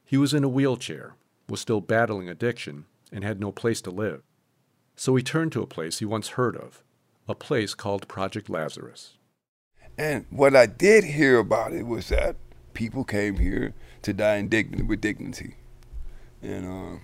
He 0.05 0.17
was 0.17 0.33
in 0.33 0.43
a 0.43 0.49
wheelchair, 0.49 1.15
was 1.47 1.61
still 1.61 1.81
battling 1.81 2.29
addiction, 2.29 2.85
and 3.11 3.23
had 3.23 3.39
no 3.39 3.51
place 3.51 3.81
to 3.81 3.91
live. 3.91 4.23
So 4.95 5.15
he 5.15 5.23
turned 5.23 5.51
to 5.53 5.61
a 5.61 5.67
place 5.67 5.99
he 5.99 6.05
once 6.05 6.29
heard 6.29 6.55
of, 6.55 6.83
a 7.27 7.35
place 7.35 7.73
called 7.73 8.07
Project 8.07 8.49
Lazarus. 8.49 9.17
And 9.97 10.25
what 10.29 10.55
I 10.55 10.65
did 10.65 11.03
hear 11.03 11.39
about 11.39 11.73
it 11.73 11.85
was 11.85 12.09
that 12.09 12.37
people 12.73 13.03
came 13.03 13.37
here 13.37 13.73
to 14.01 14.13
die 14.13 14.37
in 14.37 14.87
with 14.87 15.01
dignity. 15.01 15.55
And 16.41 16.65
uh, 16.65 16.99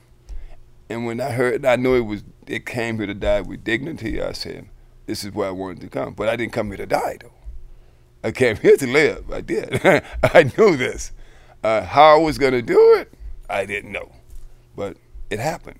and 0.89 1.05
when 1.05 1.19
I 1.19 1.31
heard, 1.31 1.65
I 1.65 1.75
knew 1.75 1.95
it 1.95 2.01
was 2.01 2.23
it 2.47 2.65
came 2.65 2.97
here 2.97 3.07
to 3.07 3.13
die 3.13 3.41
with 3.41 3.63
dignity. 3.63 4.21
I 4.21 4.31
said, 4.31 4.69
"This 5.05 5.23
is 5.23 5.33
where 5.33 5.49
I 5.49 5.51
wanted 5.51 5.81
to 5.81 5.89
come." 5.89 6.13
But 6.13 6.29
I 6.29 6.35
didn't 6.35 6.53
come 6.53 6.67
here 6.67 6.77
to 6.77 6.85
die, 6.85 7.17
though. 7.21 7.34
I 8.25 8.31
came 8.31 8.55
here 8.55 8.75
to 8.75 8.87
live. 8.87 9.31
I 9.31 9.41
did. 9.41 9.81
I 10.23 10.51
knew 10.57 10.75
this. 10.75 11.11
Uh, 11.63 11.83
how 11.83 12.15
I 12.15 12.17
was 12.17 12.39
going 12.39 12.53
to 12.53 12.61
do 12.63 12.95
it, 12.95 13.13
I 13.47 13.67
didn't 13.67 13.91
know, 13.91 14.13
but 14.75 14.97
it 15.29 15.37
happened. 15.37 15.79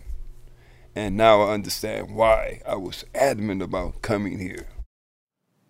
And 0.96 1.18
now 1.18 1.42
I 1.42 1.54
understand 1.56 2.16
why 2.16 2.62
I 2.64 2.76
was 2.76 3.04
adamant 3.16 3.64
about 3.64 4.04
coming 4.04 4.38
here. 4.38 4.68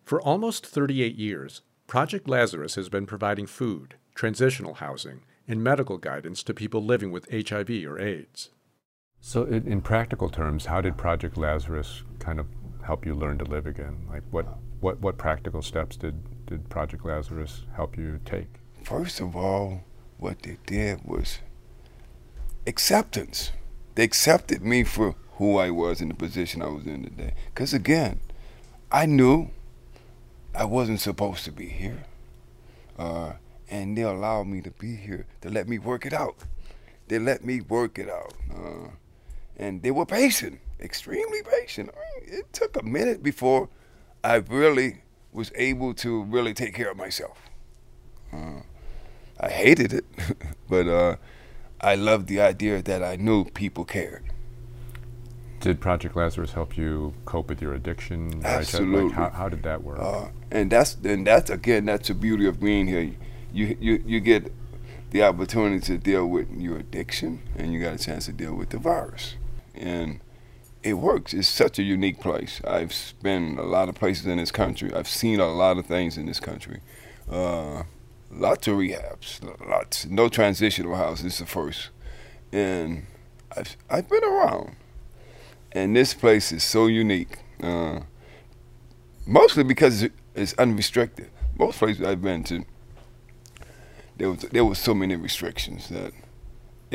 For 0.03 0.21
almost 0.21 0.65
38 0.65 1.15
years, 1.15 1.61
Project 1.87 2.27
Lazarus 2.27 2.75
has 2.75 2.89
been 2.89 3.05
providing 3.05 3.47
food, 3.47 3.95
transitional 4.13 4.73
housing, 4.73 5.21
and 5.47 5.63
medical 5.63 5.97
guidance 5.97 6.43
to 6.43 6.53
people 6.53 6.83
living 6.83 7.09
with 7.09 7.31
HIV 7.31 7.69
or 7.85 7.97
AIDS. 7.97 8.49
So, 9.21 9.45
in, 9.45 9.65
in, 9.65 9.81
practical 9.81 10.27
terms, 10.27 10.65
how 10.65 10.81
did 10.81 10.97
Project 10.97 11.37
Lazarus 11.37 12.03
kind 12.19 12.37
of 12.37 12.47
help 12.85 13.05
you 13.05 13.15
learn 13.15 13.37
to 13.37 13.45
live 13.45 13.65
again? 13.65 14.05
Like, 14.09 14.23
what, 14.29 14.45
what, 14.81 14.99
what 14.99 15.17
practical 15.17 15.61
steps 15.61 15.95
did, 15.95 16.21
did 16.45 16.69
Project 16.69 17.05
Lazarus 17.05 17.63
help 17.75 17.97
you 17.97 18.19
take? 18.25 18.47
First 18.83 19.19
of 19.19 19.35
all, 19.35 19.83
what 20.17 20.41
they 20.43 20.57
did 20.65 21.01
was 21.03 21.39
acceptance. 22.67 23.51
They 23.95 24.03
accepted 24.03 24.61
me 24.61 24.83
for 24.83 25.15
who 25.33 25.57
I 25.57 25.71
was 25.71 26.01
in 26.01 26.09
the 26.09 26.13
position 26.13 26.61
I 26.61 26.67
was 26.67 26.85
in 26.85 27.03
today. 27.03 27.33
Because 27.53 27.73
again, 27.73 28.19
I 28.91 29.05
knew 29.05 29.49
I 30.53 30.65
wasn't 30.65 31.01
supposed 31.01 31.45
to 31.45 31.51
be 31.51 31.67
here. 31.67 32.03
Uh, 32.97 33.33
and 33.69 33.97
they 33.97 34.03
allowed 34.03 34.47
me 34.47 34.61
to 34.61 34.71
be 34.71 34.95
here 34.95 35.25
to 35.41 35.49
let 35.49 35.67
me 35.67 35.79
work 35.79 36.05
it 36.05 36.13
out. 36.13 36.35
They 37.07 37.19
let 37.19 37.43
me 37.43 37.61
work 37.61 37.99
it 37.99 38.09
out. 38.09 38.33
Uh, 38.53 38.89
and 39.57 39.81
they 39.81 39.91
were 39.91 40.05
patient, 40.05 40.59
extremely 40.79 41.41
patient. 41.43 41.89
I 41.93 42.19
mean, 42.19 42.39
it 42.39 42.53
took 42.53 42.77
a 42.77 42.83
minute 42.83 43.23
before 43.23 43.69
I 44.23 44.35
really 44.35 45.01
was 45.35 45.51
able 45.55 45.93
to 45.93 46.23
really 46.23 46.53
take 46.53 46.73
care 46.73 46.89
of 46.89 46.97
myself. 46.97 47.37
Uh, 48.33 48.61
I 49.39 49.49
hated 49.49 49.93
it, 49.93 50.05
but 50.69 50.87
uh, 50.87 51.17
I 51.81 51.95
loved 51.95 52.27
the 52.27 52.39
idea 52.39 52.81
that 52.81 53.03
I 53.03 53.17
knew 53.17 53.45
people 53.45 53.85
cared. 53.85 54.23
Did 55.59 55.81
Project 55.81 56.15
Lazarus 56.15 56.53
help 56.53 56.77
you 56.77 57.13
cope 57.25 57.49
with 57.49 57.61
your 57.61 57.73
addiction? 57.73 58.41
Absolutely. 58.45 59.05
Like 59.05 59.13
how, 59.13 59.29
how, 59.31 59.49
did 59.49 59.63
that 59.63 59.83
work? 59.83 59.99
Uh, 59.99 60.29
and 60.51 60.71
that's 60.71 60.95
and 61.03 61.25
that's 61.25 61.49
again 61.49 61.85
that's 61.85 62.07
the 62.07 62.13
beauty 62.13 62.47
of 62.47 62.59
being 62.59 62.87
here. 62.87 63.11
You 63.51 63.75
you 63.79 64.03
you 64.05 64.19
get 64.19 64.53
the 65.09 65.23
opportunity 65.23 65.79
to 65.79 65.97
deal 65.97 66.27
with 66.27 66.51
your 66.51 66.77
addiction, 66.77 67.41
and 67.57 67.73
you 67.73 67.81
got 67.81 67.95
a 67.95 67.97
chance 67.97 68.25
to 68.25 68.31
deal 68.31 68.53
with 68.53 68.69
the 68.69 68.77
virus, 68.77 69.35
and 69.73 70.19
it 70.85 70.93
works. 70.93 71.33
It's 71.33 71.47
such 71.47 71.79
a 71.79 71.83
unique 71.83 72.21
place. 72.21 72.61
I've 72.63 72.93
been 73.23 73.57
a 73.57 73.63
lot 73.63 73.89
of 73.89 73.95
places 73.95 74.27
in 74.27 74.37
this 74.37 74.51
country. 74.51 74.93
I've 74.93 75.07
seen 75.07 75.39
a 75.39 75.51
lot 75.51 75.79
of 75.79 75.87
things 75.87 76.15
in 76.15 76.27
this 76.27 76.39
country. 76.39 76.79
Uh, 77.29 77.83
lots 78.29 78.67
of 78.67 78.77
rehabs, 78.77 79.41
lots. 79.67 80.05
No 80.05 80.29
transitional 80.29 80.95
house. 80.95 81.23
This 81.23 81.33
is 81.33 81.39
the 81.39 81.45
first, 81.47 81.89
and 82.53 83.07
I've 83.57 83.75
I've 83.89 84.07
been 84.07 84.23
around, 84.23 84.75
and 85.71 85.95
this 85.95 86.13
place 86.13 86.51
is 86.51 86.63
so 86.63 86.85
unique. 86.85 87.39
Uh, 87.63 88.01
mostly 89.25 89.63
because 89.63 90.07
it's 90.35 90.53
unrestricted. 90.53 91.31
Most 91.57 91.79
places 91.79 92.05
I've 92.05 92.21
been 92.21 92.43
to, 92.43 92.63
there 94.17 94.29
was 94.29 94.41
there 94.51 94.65
was 94.65 94.77
so 94.77 94.93
many 94.93 95.15
restrictions 95.15 95.89
that 95.89 96.13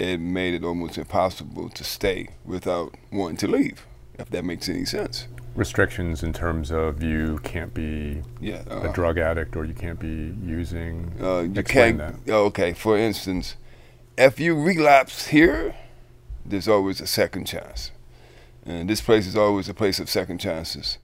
it 0.00 0.18
made 0.18 0.54
it 0.54 0.64
almost 0.64 0.98
impossible 0.98 1.68
to 1.68 1.84
stay 1.84 2.28
without 2.44 2.94
wanting 3.12 3.36
to 3.38 3.48
leave. 3.48 3.86
If 4.18 4.30
that 4.30 4.44
makes 4.44 4.68
any 4.68 4.84
sense 4.84 5.26
restrictions 5.54 6.22
in 6.22 6.32
terms 6.32 6.70
of 6.70 7.02
you 7.02 7.38
can't 7.42 7.74
be 7.74 8.22
yeah, 8.40 8.62
uh, 8.70 8.88
a 8.88 8.92
drug 8.92 9.18
addict 9.18 9.56
or 9.56 9.64
you 9.64 9.74
can't 9.74 9.98
be 9.98 10.34
using. 10.44 11.12
Uh, 11.20 11.40
you 11.40 11.62
can't. 11.62 11.98
That. 11.98 12.14
Oh, 12.28 12.44
okay, 12.46 12.72
for 12.72 12.96
instance, 12.96 13.56
if 14.16 14.38
you 14.38 14.54
relapse 14.54 15.28
here, 15.28 15.74
there's 16.44 16.68
always 16.68 17.00
a 17.00 17.06
second 17.06 17.46
chance, 17.46 17.90
and 18.64 18.88
this 18.88 19.00
place 19.00 19.26
is 19.26 19.36
always 19.36 19.68
a 19.68 19.74
place 19.74 19.98
of 19.98 20.08
second 20.08 20.38
chances. 20.38 20.98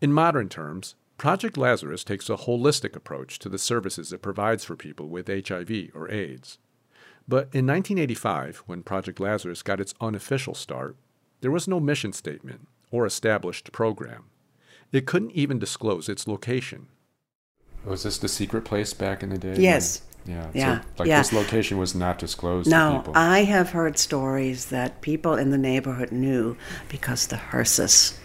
In 0.00 0.12
modern 0.12 0.48
terms, 0.48 0.94
Project 1.16 1.56
Lazarus 1.56 2.04
takes 2.04 2.28
a 2.28 2.36
holistic 2.36 2.94
approach 2.94 3.38
to 3.38 3.48
the 3.48 3.58
services 3.58 4.12
it 4.12 4.20
provides 4.20 4.64
for 4.64 4.76
people 4.76 5.08
with 5.08 5.28
HIV 5.28 5.90
or 5.94 6.10
AIDS. 6.10 6.58
But 7.28 7.48
in 7.52 7.66
1985, 7.66 8.62
when 8.66 8.82
Project 8.82 9.18
Lazarus 9.18 9.62
got 9.62 9.80
its 9.80 9.94
unofficial 10.00 10.54
start, 10.54 10.96
there 11.40 11.50
was 11.50 11.66
no 11.66 11.80
mission 11.80 12.12
statement 12.12 12.68
or 12.90 13.04
established 13.04 13.72
program. 13.72 14.26
It 14.92 15.06
couldn't 15.06 15.32
even 15.32 15.58
disclose 15.58 16.08
its 16.08 16.28
location. 16.28 16.86
Was 17.84 18.04
this 18.04 18.18
the 18.18 18.28
secret 18.28 18.64
place 18.64 18.94
back 18.94 19.22
in 19.22 19.30
the 19.30 19.38
day? 19.38 19.56
Yes. 19.58 20.02
Yeah. 20.24 20.50
Yeah. 20.54 20.80
So, 20.80 20.86
like 20.98 21.08
yeah. 21.08 21.18
this 21.18 21.32
location 21.32 21.78
was 21.78 21.94
not 21.94 22.18
disclosed 22.18 22.68
no, 22.68 23.04
I 23.14 23.44
have 23.44 23.70
heard 23.70 23.98
stories 23.98 24.66
that 24.66 25.00
people 25.00 25.34
in 25.34 25.50
the 25.50 25.58
neighborhood 25.58 26.10
knew 26.10 26.56
because 26.88 27.26
the 27.26 27.36
hearses 27.36 28.18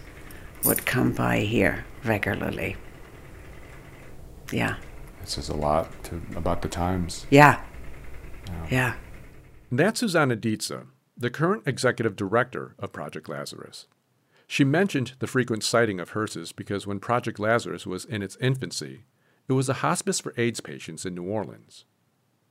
would 0.64 0.84
come 0.84 1.12
by 1.12 1.40
here 1.40 1.84
regularly. 2.04 2.76
Yeah. 4.52 4.76
This 5.20 5.38
is 5.38 5.48
a 5.48 5.56
lot 5.56 5.90
to, 6.04 6.20
about 6.34 6.62
the 6.62 6.68
times. 6.68 7.26
Yeah. 7.30 7.60
Um, 8.48 8.54
yeah. 8.54 8.68
yeah. 8.70 8.94
That's 9.70 10.00
Susanna 10.00 10.36
Dietze, 10.36 10.86
the 11.16 11.30
current 11.30 11.62
executive 11.66 12.16
director 12.16 12.74
of 12.78 12.92
Project 12.92 13.28
Lazarus. 13.28 13.86
She 14.46 14.64
mentioned 14.64 15.14
the 15.18 15.26
frequent 15.26 15.64
sighting 15.64 15.98
of 15.98 16.10
hearses 16.10 16.52
because 16.52 16.86
when 16.86 17.00
Project 17.00 17.38
Lazarus 17.38 17.86
was 17.86 18.04
in 18.04 18.22
its 18.22 18.36
infancy, 18.36 19.04
it 19.48 19.54
was 19.54 19.68
a 19.68 19.74
hospice 19.74 20.20
for 20.20 20.34
AIDS 20.36 20.60
patients 20.60 21.06
in 21.06 21.14
New 21.14 21.24
Orleans. 21.24 21.84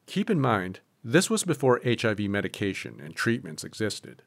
Keep 0.08 0.30
in 0.30 0.42
mind, 0.42 0.80
this 1.04 1.30
was 1.30 1.44
before 1.44 1.82
HIV 1.86 2.22
medication 2.22 3.00
and 3.00 3.16
treatments 3.16 3.64
existed. 3.64 4.24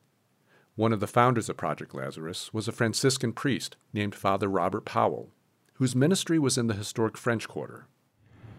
One 0.76 0.92
of 0.92 1.00
the 1.00 1.06
founders 1.06 1.48
of 1.48 1.56
Project 1.56 1.94
Lazarus 1.94 2.52
was 2.52 2.66
a 2.66 2.72
Franciscan 2.72 3.32
priest 3.32 3.76
named 3.92 4.14
Father 4.14 4.48
Robert 4.48 4.84
Powell, 4.84 5.30
whose 5.74 5.94
ministry 5.94 6.38
was 6.38 6.58
in 6.58 6.66
the 6.66 6.74
historic 6.74 7.16
French 7.16 7.48
Quarter. 7.48 7.86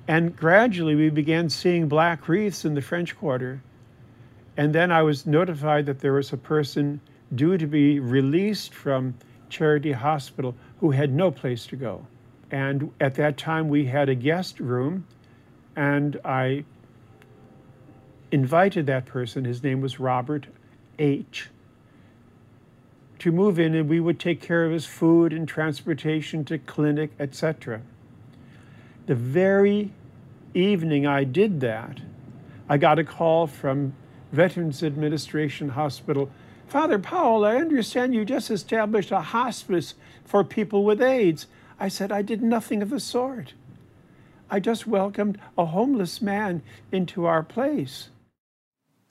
And 0.08 0.36
gradually 0.36 0.96
we 0.96 1.10
began 1.10 1.50
seeing 1.50 1.88
black 1.88 2.28
wreaths 2.28 2.66
in 2.66 2.76
the 2.76 2.82
French 2.82 3.18
Quarter. 3.18 3.62
And 4.58 4.74
then 4.74 4.92
I 4.92 5.02
was 5.02 5.26
notified 5.26 5.86
that 5.88 6.00
there 6.00 6.14
was 6.14 6.32
a 6.32 6.38
person 6.38 7.02
due 7.34 7.58
to 7.58 7.66
be 7.68 8.00
released 8.00 8.74
from 8.74 9.16
Charity 9.50 9.92
Hospital 9.92 10.56
who 10.80 10.92
had 10.92 11.12
no 11.12 11.32
place 11.32 11.66
to 11.68 11.76
go. 11.76 12.06
And 12.52 12.92
at 13.02 13.16
that 13.16 13.38
time, 13.38 13.70
we 13.70 13.86
had 13.86 14.08
a 14.08 14.16
guest 14.16 14.60
room, 14.60 15.06
and 15.76 16.20
I 16.24 16.64
invited 18.32 18.86
that 18.86 19.06
person, 19.06 19.46
his 19.46 19.64
name 19.64 19.82
was 19.82 20.00
Robert 20.00 20.48
H., 21.00 21.50
to 23.20 23.32
move 23.32 23.60
in, 23.60 23.74
and 23.74 23.90
we 23.90 24.00
would 24.00 24.20
take 24.20 24.42
care 24.42 24.66
of 24.66 24.72
his 24.72 24.86
food 24.86 25.34
and 25.34 25.48
transportation 25.48 26.46
to 26.46 26.60
clinic, 26.60 27.12
etc. 27.20 27.82
The 29.06 29.16
very 29.16 29.92
evening 30.54 31.06
I 31.06 31.24
did 31.24 31.62
that, 31.62 32.00
I 32.68 32.78
got 32.78 33.00
a 33.00 33.04
call 33.04 33.48
from 33.48 33.94
Veterans 34.32 34.84
Administration 34.84 35.70
Hospital 35.70 36.32
Father 36.68 36.98
Powell, 36.98 37.46
I 37.46 37.58
understand 37.58 38.16
you 38.16 38.26
just 38.26 38.50
established 38.50 39.12
a 39.12 39.22
hospice 39.22 39.94
for 40.24 40.44
people 40.44 40.84
with 40.84 41.02
AIDS. 41.02 41.48
I 41.80 41.88
said, 41.88 42.12
I 42.12 42.22
did 42.22 42.42
nothing 42.42 42.82
of 42.82 42.90
the 42.90 43.00
sort. 43.00 43.54
I 44.50 44.60
just 44.60 44.88
welcomed 44.88 45.40
a 45.58 45.66
homeless 45.66 46.22
man 46.22 46.64
into 46.92 47.26
our 47.26 47.44
place. 47.44 48.10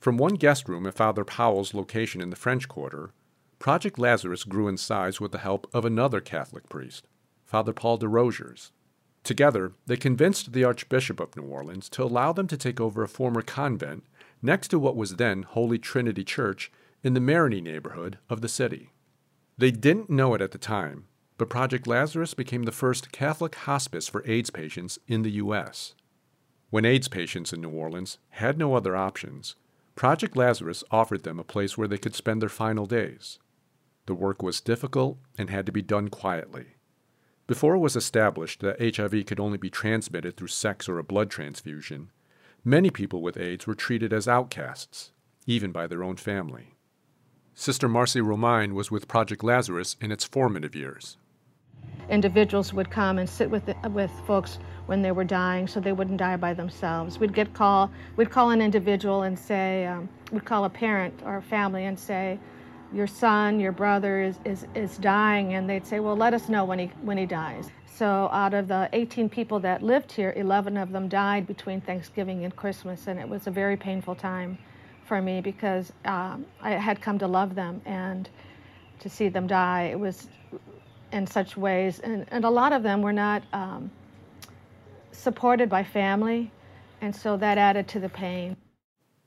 From 0.01 0.17
one 0.17 0.35
guest 0.35 0.69
room 0.69 0.87
at 0.87 0.95
Father 0.95 1.25
Powell's 1.25 1.75
location 1.75 2.21
in 2.21 2.31
the 2.31 2.37
French 2.37 2.69
Quarter, 2.69 3.11
Project 3.59 3.99
Lazarus 3.99 4.45
grew 4.45 4.69
in 4.69 4.77
size 4.77 5.21
with 5.21 5.33
the 5.33 5.39
help 5.39 5.67
of 5.73 5.85
another 5.85 6.21
Catholic 6.21 6.69
priest, 6.69 7.07
Father 7.45 7.73
Paul 7.73 7.97
de 7.97 8.09
Rogers. 8.09 8.73
Together, 9.25 9.73
they 9.87 9.97
convinced 9.97 10.53
the 10.53 10.65
Archbishop 10.65 11.19
of 11.19 11.35
New 11.35 11.45
Orleans 11.45 11.89
to 11.89 12.05
allow 12.05 12.33
them 12.33 12.47
to 12.47 12.59
take 12.59 12.79
over 12.79 13.03
a 13.03 13.09
former 13.09 13.41
convent 13.41 14.05
next 14.43 14.69
to 14.69 14.79
what 14.79 14.97
was 14.97 15.17
then 15.17 15.43
Holy 15.43 15.79
Trinity 15.79 16.23
Church 16.23 16.71
in 17.03 17.15
the 17.15 17.21
Marigny 17.21 17.63
neighborhood 17.63 18.19
of 18.29 18.43
the 18.43 18.49
city. 18.49 18.93
They 19.57 19.71
didn't 19.71 20.11
know 20.11 20.35
it 20.35 20.43
at 20.43 20.51
the 20.51 20.59
time, 20.59 21.07
but 21.39 21.49
Project 21.49 21.87
Lazarus 21.87 22.35
became 22.35 22.65
the 22.65 22.73
first 22.73 23.13
Catholic 23.13 23.55
hospice 23.55 24.09
for 24.09 24.23
AIDS 24.27 24.51
patients 24.51 24.99
in 25.09 25.23
the 25.23 25.33
U.S. 25.33 25.95
When 26.69 26.85
AIDS 26.85 27.09
patients 27.09 27.53
in 27.53 27.63
New 27.63 27.71
Orleans 27.71 28.19
had 28.31 28.59
no 28.59 28.75
other 28.75 28.95
options, 28.95 29.57
Project 29.95 30.37
Lazarus 30.37 30.85
offered 30.91 31.23
them 31.23 31.39
a 31.39 31.45
place 31.45 31.79
where 31.79 31.89
they 31.89 31.99
could 31.99 32.15
spend 32.15 32.43
their 32.43 32.49
final 32.49 32.85
days. 32.85 33.39
The 34.07 34.15
work 34.15 34.43
was 34.43 34.61
difficult 34.61 35.19
and 35.39 35.49
had 35.49 35.65
to 35.67 35.73
be 35.73 35.83
done 35.83 36.09
quietly. 36.09 36.74
Before 37.47 37.75
it 37.75 37.81
was 37.81 37.95
established 37.95 38.61
that 38.61 38.97
HIV 38.97 39.27
could 39.27 39.39
only 39.39 39.59
be 39.59 39.69
transmitted 39.69 40.37
through 40.37 40.49
sex 40.49 40.89
or 40.89 40.99
a 40.99 41.05
blood 41.05 41.31
transfusion, 41.31 42.11
many 42.65 42.89
people 42.89 43.21
with 43.21 43.37
AIDS 43.37 43.67
were 43.67 43.75
treated 43.75 44.15
as 44.15 44.27
outcasts, 44.27 45.13
even 45.47 45.71
by 45.71 45.87
their 45.87 46.03
own 46.03 46.17
family. 46.17 46.75
Sister 47.53 47.87
Marcy 47.87 48.21
Romine 48.21 48.73
was 48.73 48.91
with 48.91 49.09
Project 49.09 49.45
Lazarus 49.45 49.95
in 50.01 50.11
its 50.11 50.25
formative 50.25 50.75
years. 50.75 51.19
Individuals 52.09 52.73
would 52.73 52.91
come 52.91 53.19
and 53.19 53.29
sit 53.29 53.51
with, 53.51 53.71
with 53.91 54.11
folks 54.27 54.59
when 54.87 55.03
they 55.03 55.13
were 55.13 55.25
dying 55.25 55.69
so 55.69 55.81
they 55.81 55.93
wouldn't 55.93 56.17
die 56.17 56.37
by 56.37 56.55
themselves. 56.55 57.19
We'd 57.19 57.35
get 57.35 57.53
call, 57.53 57.91
we'd 58.17 58.31
call 58.31 58.51
an 58.51 58.63
individual 58.63 59.23
and 59.23 59.39
say, 59.39 59.87
um, 59.87 60.09
we'd 60.33 60.47
call 60.47 60.65
a 60.65 60.71
parent 60.71 61.21
or 61.25 61.37
a 61.37 61.43
family 61.43 61.85
and 61.85 61.99
say, 61.99 62.39
your 62.95 63.07
son, 63.07 63.59
your 63.59 63.73
brother 63.73 64.23
is, 64.23 64.39
is, 64.45 64.67
is 64.75 64.97
dying, 64.99 65.55
and 65.55 65.69
they'd 65.69 65.87
say, 65.87 66.01
well, 66.01 66.17
let 66.17 66.33
us 66.33 66.49
know 66.49 66.65
when 66.65 66.79
he, 66.79 66.87
when 67.03 67.19
he 67.19 67.27
dies. 67.27 67.69
So 67.87 68.29
out 68.33 68.55
of 68.55 68.69
the 68.69 68.89
18 68.93 69.29
people 69.29 69.61
that 69.61 69.83
lived 69.83 70.13
here, 70.13 70.33
11 70.37 70.77
of 70.77 70.93
them 70.93 71.09
died 71.09 71.47
between 71.47 71.81
Thanksgiving 71.81 72.45
and 72.45 72.55
Christmas, 72.55 73.07
and 73.09 73.19
it 73.19 73.29
was 73.29 73.47
a 73.47 73.51
very 73.51 73.77
painful 73.77 74.15
time 74.15 74.59
for 75.05 75.21
me 75.21 75.41
because 75.41 75.93
um, 76.05 76.47
I 76.61 76.71
had 76.71 77.01
come 77.01 77.19
to 77.19 77.27
love 77.27 77.55
them, 77.55 77.83
and 77.85 78.29
to 79.01 79.09
see 79.09 79.29
them 79.29 79.47
die, 79.47 79.89
it 79.93 79.99
was 79.99 80.29
in 81.13 81.27
such 81.27 81.57
ways, 81.57 82.01
and, 82.01 82.27
and 82.29 82.45
a 82.45 82.51
lot 82.51 82.73
of 82.73 82.83
them 82.83 83.03
were 83.03 83.13
not 83.13 83.43
um, 83.53 83.91
supported 85.13 85.69
by 85.69 85.85
family, 85.85 86.51
and 87.01 87.15
so 87.15 87.37
that 87.37 87.59
added 87.59 87.89
to 87.89 88.01
the 88.01 88.09
pain. 88.09 88.57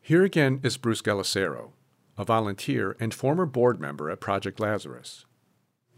Here 0.02 0.24
again 0.24 0.60
is 0.64 0.78
Bruce 0.78 1.02
Galicero, 1.02 1.72
a 2.18 2.24
volunteer 2.24 2.96
and 3.00 3.14
former 3.14 3.46
board 3.46 3.80
member 3.80 4.10
at 4.10 4.20
Project 4.20 4.60
Lazarus. 4.60 5.26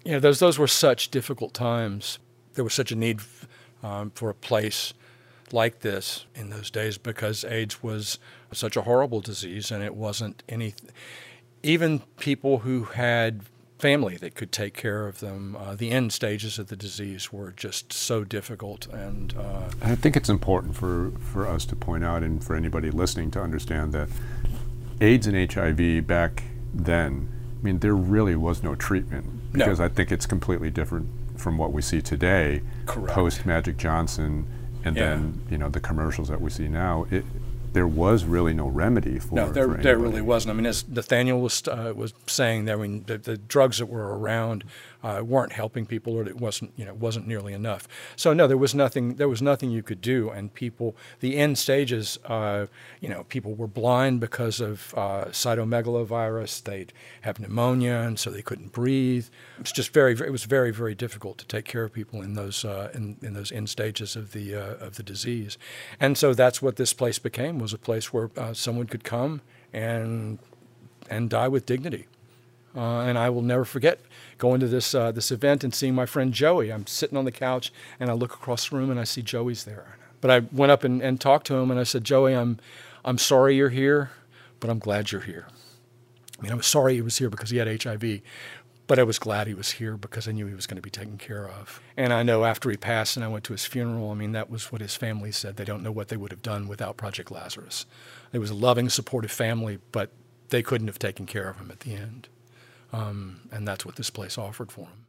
Yeah, 0.03 0.19
those 0.19 0.39
those 0.39 0.57
were 0.57 0.67
such 0.67 1.11
difficult 1.11 1.53
times. 1.53 2.19
There 2.53 2.63
was 2.63 2.73
such 2.73 2.91
a 2.91 2.95
need 2.95 3.21
um, 3.83 4.11
for 4.11 4.29
a 4.29 4.33
place 4.33 4.93
like 5.51 5.79
this 5.79 6.25
in 6.35 6.49
those 6.49 6.69
days 6.69 6.97
because 6.97 7.43
AIDS 7.43 7.81
was 7.81 8.19
such 8.51 8.77
a 8.77 8.83
horrible 8.83 9.21
disease, 9.21 9.71
and 9.71 9.83
it 9.83 9.95
wasn't 9.95 10.43
any. 10.47 10.73
Even 11.61 11.99
people 12.17 12.59
who 12.59 12.85
had 12.85 13.41
family 13.79 14.17
that 14.17 14.35
could 14.35 14.51
take 14.51 14.73
care 14.73 15.07
of 15.07 15.19
them. 15.19 15.55
Uh, 15.57 15.73
the 15.73 15.89
end 15.89 16.11
stages 16.11 16.59
of 16.59 16.67
the 16.67 16.75
disease 16.75 17.31
were 17.31 17.51
just 17.51 17.91
so 17.91 18.23
difficult, 18.23 18.87
and 18.87 19.33
uh, 19.37 19.69
I 19.81 19.95
think 19.95 20.15
it's 20.15 20.29
important 20.29 20.75
for 20.75 21.11
for 21.31 21.47
us 21.47 21.65
to 21.65 21.75
point 21.75 22.03
out, 22.03 22.21
and 22.21 22.43
for 22.43 22.55
anybody 22.55 22.91
listening 22.91 23.31
to 23.31 23.41
understand 23.41 23.93
that 23.93 24.09
AIDS 25.01 25.27
and 25.27 25.51
HIV 25.51 26.05
back 26.07 26.43
then, 26.73 27.29
I 27.59 27.63
mean, 27.63 27.79
there 27.79 27.95
really 27.95 28.35
was 28.35 28.63
no 28.63 28.75
treatment 28.75 29.51
because 29.53 29.79
no. 29.79 29.85
I 29.85 29.89
think 29.89 30.11
it's 30.11 30.25
completely 30.25 30.69
different 30.69 31.07
from 31.37 31.57
what 31.57 31.71
we 31.71 31.81
see 31.81 32.01
today, 32.01 32.61
Correct. 32.85 33.13
post 33.13 33.45
Magic 33.45 33.77
Johnson, 33.77 34.45
and 34.83 34.95
Yeah. 34.95 35.09
then 35.09 35.41
you 35.49 35.57
know 35.57 35.69
the 35.69 35.79
commercials 35.79 36.27
that 36.29 36.41
we 36.41 36.49
see 36.49 36.67
now. 36.67 37.05
It, 37.11 37.25
there 37.71 37.87
was 37.87 38.25
really 38.25 38.53
no 38.53 38.67
remedy 38.67 39.19
for. 39.19 39.35
no, 39.35 39.51
there, 39.51 39.67
for 39.67 39.81
there 39.81 39.97
really 39.97 40.21
wasn't. 40.21 40.51
I 40.51 40.55
mean, 40.55 40.65
as 40.65 40.87
Nathaniel 40.87 41.39
was 41.39 41.67
uh, 41.67 41.93
was 41.95 42.13
saying, 42.27 42.65
that 42.65 42.73
I 42.73 42.75
mean, 42.77 43.03
the, 43.05 43.17
the 43.17 43.37
drugs 43.37 43.77
that 43.77 43.85
were 43.85 44.17
around 44.17 44.63
uh, 45.03 45.21
weren't 45.25 45.53
helping 45.53 45.85
people, 45.85 46.13
or 46.13 46.27
it 46.27 46.37
wasn't, 46.37 46.71
you 46.75 46.85
know, 46.85 46.93
wasn't 46.93 47.27
nearly 47.27 47.53
enough. 47.53 47.87
So 48.15 48.33
no, 48.33 48.47
there 48.47 48.57
was 48.57 48.75
nothing. 48.75 49.15
There 49.15 49.29
was 49.29 49.41
nothing 49.41 49.71
you 49.71 49.83
could 49.83 50.01
do, 50.01 50.29
and 50.29 50.53
people, 50.53 50.95
the 51.19 51.37
end 51.37 51.57
stages, 51.57 52.19
uh, 52.25 52.67
you 52.99 53.09
know, 53.09 53.23
people 53.25 53.55
were 53.55 53.67
blind 53.67 54.19
because 54.19 54.59
of 54.59 54.93
uh, 54.97 55.25
cytomegalovirus. 55.25 56.63
They'd 56.63 56.93
have 57.21 57.39
pneumonia, 57.39 57.95
and 57.95 58.19
so 58.19 58.29
they 58.29 58.41
couldn't 58.41 58.71
breathe. 58.71 59.27
It 59.57 59.63
was 59.63 59.71
just 59.71 59.93
very, 59.93 60.13
very 60.13 60.29
it 60.29 60.31
was 60.31 60.45
very, 60.45 60.71
very 60.71 60.95
difficult 60.95 61.37
to 61.39 61.45
take 61.45 61.65
care 61.65 61.83
of 61.83 61.93
people 61.93 62.21
in 62.21 62.33
those 62.33 62.65
uh, 62.65 62.91
in, 62.93 63.17
in 63.21 63.33
those 63.33 63.51
end 63.51 63.69
stages 63.69 64.15
of 64.15 64.33
the 64.33 64.55
uh, 64.55 64.85
of 64.85 64.95
the 64.95 65.03
disease, 65.03 65.57
and 65.99 66.17
so 66.17 66.33
that's 66.33 66.61
what 66.61 66.75
this 66.75 66.93
place 66.93 67.19
became 67.19 67.59
was 67.59 67.73
a 67.73 67.77
place 67.77 68.11
where 68.13 68.29
uh, 68.37 68.53
someone 68.53 68.87
could 68.87 69.03
come 69.03 69.41
and 69.73 70.39
and 71.09 71.29
die 71.29 71.47
with 71.47 71.65
dignity. 71.65 72.07
Uh, 72.79 73.01
and 73.01 73.17
I 73.17 73.29
will 73.29 73.41
never 73.41 73.65
forget 73.65 73.99
going 74.37 74.61
to 74.61 74.67
this 74.67 74.95
uh, 74.95 75.11
this 75.11 75.31
event 75.31 75.65
and 75.65 75.75
seeing 75.75 75.93
my 75.93 76.05
friend 76.05 76.33
Joey. 76.33 76.71
I'm 76.71 76.87
sitting 76.87 77.17
on 77.17 77.25
the 77.25 77.31
couch 77.31 77.73
and 77.99 78.09
I 78.09 78.13
look 78.13 78.33
across 78.33 78.69
the 78.69 78.77
room 78.77 78.89
and 78.89 78.97
I 78.97 79.03
see 79.03 79.21
Joey's 79.21 79.65
there. 79.65 79.97
But 80.21 80.31
I 80.31 80.39
went 80.53 80.71
up 80.71 80.85
and, 80.85 81.01
and 81.01 81.19
talked 81.19 81.45
to 81.47 81.55
him 81.55 81.71
and 81.71 81.79
I 81.79 81.83
said, 81.83 82.05
Joey, 82.05 82.33
I'm 82.33 82.57
I'm 83.03 83.17
sorry 83.17 83.57
you're 83.57 83.67
here, 83.67 84.11
but 84.61 84.69
I'm 84.69 84.79
glad 84.79 85.11
you're 85.11 85.21
here. 85.21 85.47
I 86.39 86.41
mean, 86.41 86.53
I 86.53 86.55
was 86.55 86.67
sorry 86.67 86.93
he 86.93 87.01
was 87.01 87.17
here 87.17 87.29
because 87.29 87.49
he 87.49 87.57
had 87.57 87.83
HIV, 87.83 88.21
but 88.87 88.97
I 88.97 89.03
was 89.03 89.19
glad 89.19 89.47
he 89.47 89.53
was 89.53 89.71
here 89.71 89.97
because 89.97 90.25
I 90.25 90.31
knew 90.31 90.47
he 90.47 90.55
was 90.55 90.65
going 90.65 90.77
to 90.77 90.81
be 90.81 90.89
taken 90.89 91.17
care 91.17 91.49
of. 91.49 91.81
And 91.97 92.13
I 92.13 92.23
know 92.23 92.45
after 92.45 92.69
he 92.69 92.77
passed 92.77 93.17
and 93.17 93.25
I 93.25 93.27
went 93.27 93.43
to 93.45 93.53
his 93.53 93.65
funeral, 93.65 94.09
I 94.09 94.13
mean, 94.13 94.31
that 94.31 94.49
was 94.49 94.71
what 94.71 94.79
his 94.79 94.95
family 94.95 95.33
said. 95.33 95.57
They 95.57 95.65
don't 95.65 95.83
know 95.83 95.91
what 95.91 96.07
they 96.07 96.15
would 96.15 96.31
have 96.31 96.41
done 96.41 96.69
without 96.69 96.95
Project 96.95 97.29
Lazarus. 97.29 97.85
It 98.31 98.39
was 98.39 98.51
a 98.51 98.55
loving, 98.55 98.87
supportive 98.87 99.31
family, 99.31 99.79
but 99.91 100.11
they 100.47 100.63
couldn't 100.63 100.87
have 100.87 100.99
taken 100.99 101.25
care 101.25 101.49
of 101.49 101.57
him 101.57 101.71
at 101.71 101.81
the 101.81 101.93
end. 101.93 102.29
Um, 102.91 103.41
and 103.51 103.67
that's 103.67 103.85
what 103.85 103.95
this 103.95 104.09
place 104.09 104.37
offered 104.37 104.71
for 104.71 104.85
him. 104.85 105.05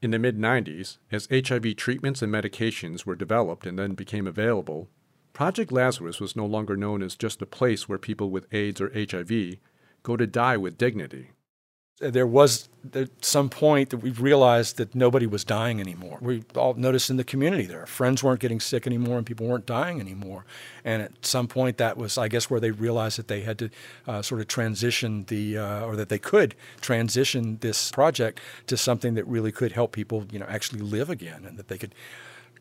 In 0.00 0.12
the 0.12 0.18
mid 0.18 0.38
90s, 0.38 0.98
as 1.10 1.28
HIV 1.30 1.76
treatments 1.76 2.22
and 2.22 2.32
medications 2.32 3.04
were 3.04 3.16
developed 3.16 3.66
and 3.66 3.78
then 3.78 3.94
became 3.94 4.26
available, 4.26 4.88
Project 5.32 5.72
Lazarus 5.72 6.20
was 6.20 6.36
no 6.36 6.46
longer 6.46 6.76
known 6.76 7.02
as 7.02 7.16
just 7.16 7.42
a 7.42 7.46
place 7.46 7.88
where 7.88 7.98
people 7.98 8.30
with 8.30 8.52
AIDS 8.52 8.80
or 8.80 8.92
HIV 8.94 9.56
go 10.02 10.16
to 10.16 10.26
die 10.26 10.56
with 10.56 10.78
dignity. 10.78 11.30
There 12.00 12.26
was 12.26 12.68
at 12.94 13.24
some 13.24 13.48
point 13.48 13.90
that 13.90 13.98
we 13.98 14.10
realized 14.10 14.76
that 14.76 14.94
nobody 14.94 15.26
was 15.26 15.44
dying 15.44 15.80
anymore. 15.80 16.18
We 16.20 16.44
all 16.54 16.74
noticed 16.74 17.10
in 17.10 17.16
the 17.16 17.24
community 17.24 17.66
there, 17.66 17.86
friends 17.86 18.22
weren't 18.22 18.40
getting 18.40 18.60
sick 18.60 18.86
anymore 18.86 19.18
and 19.18 19.26
people 19.26 19.46
weren't 19.46 19.66
dying 19.66 20.00
anymore. 20.00 20.44
And 20.84 21.02
at 21.02 21.26
some 21.26 21.48
point, 21.48 21.76
that 21.78 21.96
was, 21.96 22.16
I 22.16 22.28
guess, 22.28 22.48
where 22.48 22.60
they 22.60 22.70
realized 22.70 23.18
that 23.18 23.28
they 23.28 23.40
had 23.40 23.58
to 23.58 23.70
uh, 24.06 24.22
sort 24.22 24.40
of 24.40 24.46
transition 24.46 25.24
the, 25.26 25.58
uh, 25.58 25.84
or 25.84 25.96
that 25.96 26.08
they 26.08 26.18
could 26.18 26.54
transition 26.80 27.58
this 27.60 27.90
project 27.90 28.40
to 28.68 28.76
something 28.76 29.14
that 29.14 29.26
really 29.26 29.50
could 29.50 29.72
help 29.72 29.92
people, 29.92 30.24
you 30.30 30.38
know, 30.38 30.46
actually 30.48 30.80
live 30.80 31.10
again 31.10 31.44
and 31.44 31.58
that 31.58 31.68
they 31.68 31.78
could 31.78 31.94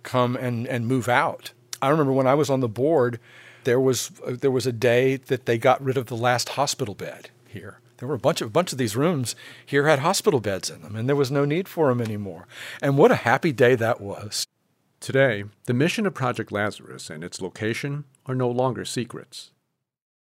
come 0.03 0.35
and, 0.35 0.67
and 0.67 0.87
move 0.87 1.07
out. 1.07 1.51
I 1.81 1.89
remember 1.89 2.11
when 2.11 2.27
I 2.27 2.33
was 2.33 2.49
on 2.49 2.61
the 2.61 2.67
board, 2.67 3.19
there 3.63 3.79
was 3.79 4.09
there 4.25 4.49
was 4.49 4.65
a 4.65 4.71
day 4.71 5.17
that 5.17 5.45
they 5.45 5.57
got 5.57 5.83
rid 5.83 5.97
of 5.97 6.05
the 6.05 6.15
last 6.15 6.49
hospital 6.49 6.95
bed 6.95 7.29
here. 7.47 7.79
There 7.97 8.07
were 8.07 8.15
a 8.15 8.19
bunch 8.19 8.41
of 8.41 8.47
a 8.47 8.51
bunch 8.51 8.71
of 8.71 8.77
these 8.77 8.95
rooms 8.95 9.35
here 9.65 9.87
had 9.87 9.99
hospital 9.99 10.39
beds 10.39 10.69
in 10.69 10.81
them, 10.81 10.95
and 10.95 11.07
there 11.09 11.15
was 11.15 11.31
no 11.31 11.45
need 11.45 11.67
for 11.67 11.89
them 11.89 12.01
anymore. 12.01 12.47
And 12.81 12.97
what 12.97 13.11
a 13.11 13.15
happy 13.15 13.51
day 13.51 13.75
that 13.75 13.99
was! 13.99 14.45
Today, 14.99 15.43
the 15.65 15.73
mission 15.73 16.05
of 16.05 16.13
Project 16.13 16.51
Lazarus 16.51 17.09
and 17.09 17.23
its 17.23 17.41
location 17.41 18.05
are 18.25 18.35
no 18.35 18.49
longer 18.49 18.85
secrets. 18.85 19.51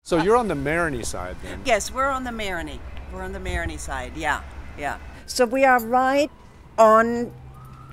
So 0.02 0.22
you're 0.22 0.36
on 0.36 0.48
the 0.48 0.54
Marigny 0.54 1.04
side 1.04 1.36
then? 1.42 1.62
Yes, 1.64 1.90
we're 1.90 2.10
on 2.10 2.24
the 2.24 2.30
Marigny. 2.30 2.78
We're 3.12 3.22
on 3.22 3.32
the 3.32 3.40
Marigny 3.40 3.78
side. 3.78 4.16
Yeah, 4.16 4.42
yeah. 4.78 4.98
So 5.26 5.46
we 5.46 5.64
are 5.64 5.80
right 5.80 6.30
on 6.78 7.32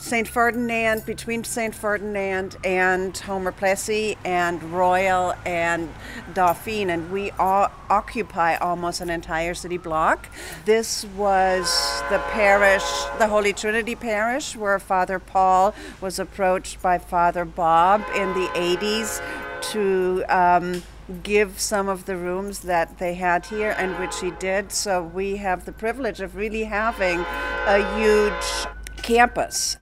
St. 0.04 0.28
Ferdinand, 0.28 1.06
between 1.06 1.46
St. 1.46 1.74
Ferdinand 1.74 2.58
and 2.66 3.18
Homer 3.18 3.54
Plessy 3.54 4.18
and 4.26 4.62
Royal 4.62 5.34
and 5.46 5.88
Dauphine, 6.34 6.89
and 6.89 7.10
we 7.10 7.32
all 7.32 7.72
occupy 7.89 8.58
almost 8.58 9.00
an 9.00 9.10
entire 9.10 9.54
city 9.54 9.78
block. 9.78 10.28
This 10.66 11.06
was 11.16 12.04
the 12.10 12.20
parish, 12.32 12.84
the 13.18 13.28
Holy 13.30 13.54
Trinity 13.54 13.96
Parish, 13.96 14.58
where 14.58 14.78
Father 14.78 15.20
Paul 15.20 15.74
was 16.02 16.20
approached 16.20 16.82
by 16.82 16.98
Father 16.98 17.46
Bob 17.46 18.04
in 18.13 18.34
the 18.34 18.50
80s 18.56 19.24
to 19.72 20.26
um, 20.28 20.84
give 21.24 21.62
some 21.62 21.88
of 21.88 22.04
the 22.04 22.18
rooms 22.18 22.60
that 22.60 22.98
they 22.98 23.13
had 23.13 23.46
here, 23.46 23.74
and 23.78 23.98
which 23.98 24.20
he 24.20 24.32
did. 24.32 24.74
So 24.74 25.02
we 25.02 25.38
have 25.38 25.63
the 25.63 25.72
privilege 25.72 26.20
of 26.20 26.36
really 26.36 26.66
having 26.66 27.22
a 27.66 27.98
huge 27.98 28.68
campus. 29.02 29.78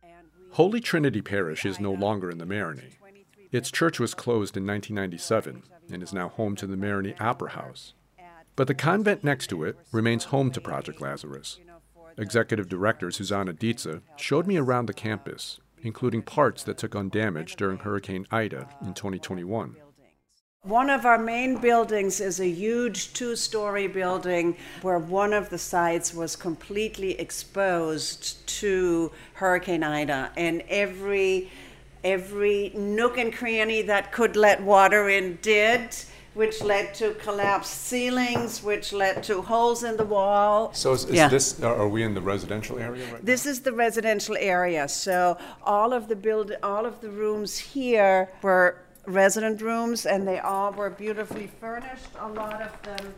Holy 0.54 0.82
Trinity 0.82 1.22
Parish 1.22 1.66
is 1.66 1.80
no 1.80 1.94
longer 1.94 2.30
in 2.30 2.38
the 2.38 2.46
Marigny. 2.46 2.96
Its 3.52 3.72
church 3.72 4.00
was 4.00 4.14
closed 4.14 4.58
in 4.58 4.68
1997 4.68 5.64
and 5.92 6.04
is 6.04 6.14
now 6.14 6.28
home 6.28 6.58
to 6.58 6.68
the 6.68 6.76
Marigny 6.76 7.20
Opera 7.22 7.52
House. 7.52 7.94
But 8.58 8.68
the 8.68 8.76
convent 8.76 9.24
next 9.24 9.48
to 9.48 9.64
it 9.64 9.78
remains 9.94 10.26
home 10.26 10.52
to 10.52 10.60
Project 10.60 11.00
Lazarus. 11.00 11.58
Executive 12.18 12.68
Director 12.68 13.12
Susanna 13.12 13.54
Dietze 13.54 14.02
showed 14.18 14.46
me 14.46 14.58
around 14.58 14.88
the 14.88 14.94
campus, 14.94 15.60
including 15.82 16.22
parts 16.22 16.64
that 16.64 16.78
took 16.78 16.96
on 16.96 17.08
damage 17.10 17.56
during 17.56 17.80
Hurricane 17.80 18.28
Ida 18.30 18.68
in 18.82 18.94
2021. 18.94 19.78
One 20.64 20.92
of 20.92 21.08
our 21.08 21.18
main 21.18 21.58
buildings 21.58 22.22
is 22.22 22.40
a 22.40 22.48
huge 22.48 23.14
two 23.14 23.36
story 23.36 23.88
building 23.88 24.56
where 24.84 25.00
one 25.00 25.34
of 25.34 25.50
the 25.50 25.58
sides 25.58 26.14
was 26.14 26.36
completely 26.36 27.20
exposed 27.20 28.46
to 28.60 29.12
Hurricane 29.34 29.82
Ida, 29.82 30.32
and 30.38 30.62
every 30.70 31.50
every 32.04 32.72
nook 32.76 33.18
and 33.18 33.34
cranny 33.34 33.82
that 33.82 34.12
could 34.12 34.36
let 34.36 34.62
water 34.62 35.10
in 35.10 35.40
did 35.42 35.96
which 36.34 36.62
led 36.62 36.94
to 36.94 37.14
collapsed 37.16 37.74
ceilings, 37.82 38.64
which 38.64 38.94
led 38.94 39.22
to 39.24 39.42
holes 39.42 39.84
in 39.84 39.98
the 39.98 40.06
wall. 40.06 40.72
So 40.74 40.94
is, 40.94 41.04
is 41.06 41.16
Yeah. 41.16 41.28
this? 41.28 41.62
Uh, 41.62 41.68
are 41.68 41.90
we 41.90 42.04
in 42.04 42.14
the 42.14 42.22
residential 42.22 42.80
area 42.80 43.04
right 43.12 43.26
This 43.26 43.46
is 43.46 43.62
the 43.62 43.74
residential 43.74 44.38
area. 44.40 44.88
So 44.88 45.38
all 45.64 45.92
of 45.92 46.08
the 46.08 46.16
build, 46.16 46.54
all 46.64 46.86
of 46.86 47.02
the 47.02 47.10
rooms 47.10 47.58
here 47.58 48.30
were 48.42 48.78
resident 49.06 49.62
rooms, 49.62 50.06
and 50.06 50.28
they 50.28 50.40
all 50.40 50.72
were 50.72 50.90
beautifully 50.90 51.50
furnished. 51.60 52.08
A 52.20 52.28
lot 52.28 52.62
of 52.62 52.82
them 52.84 53.14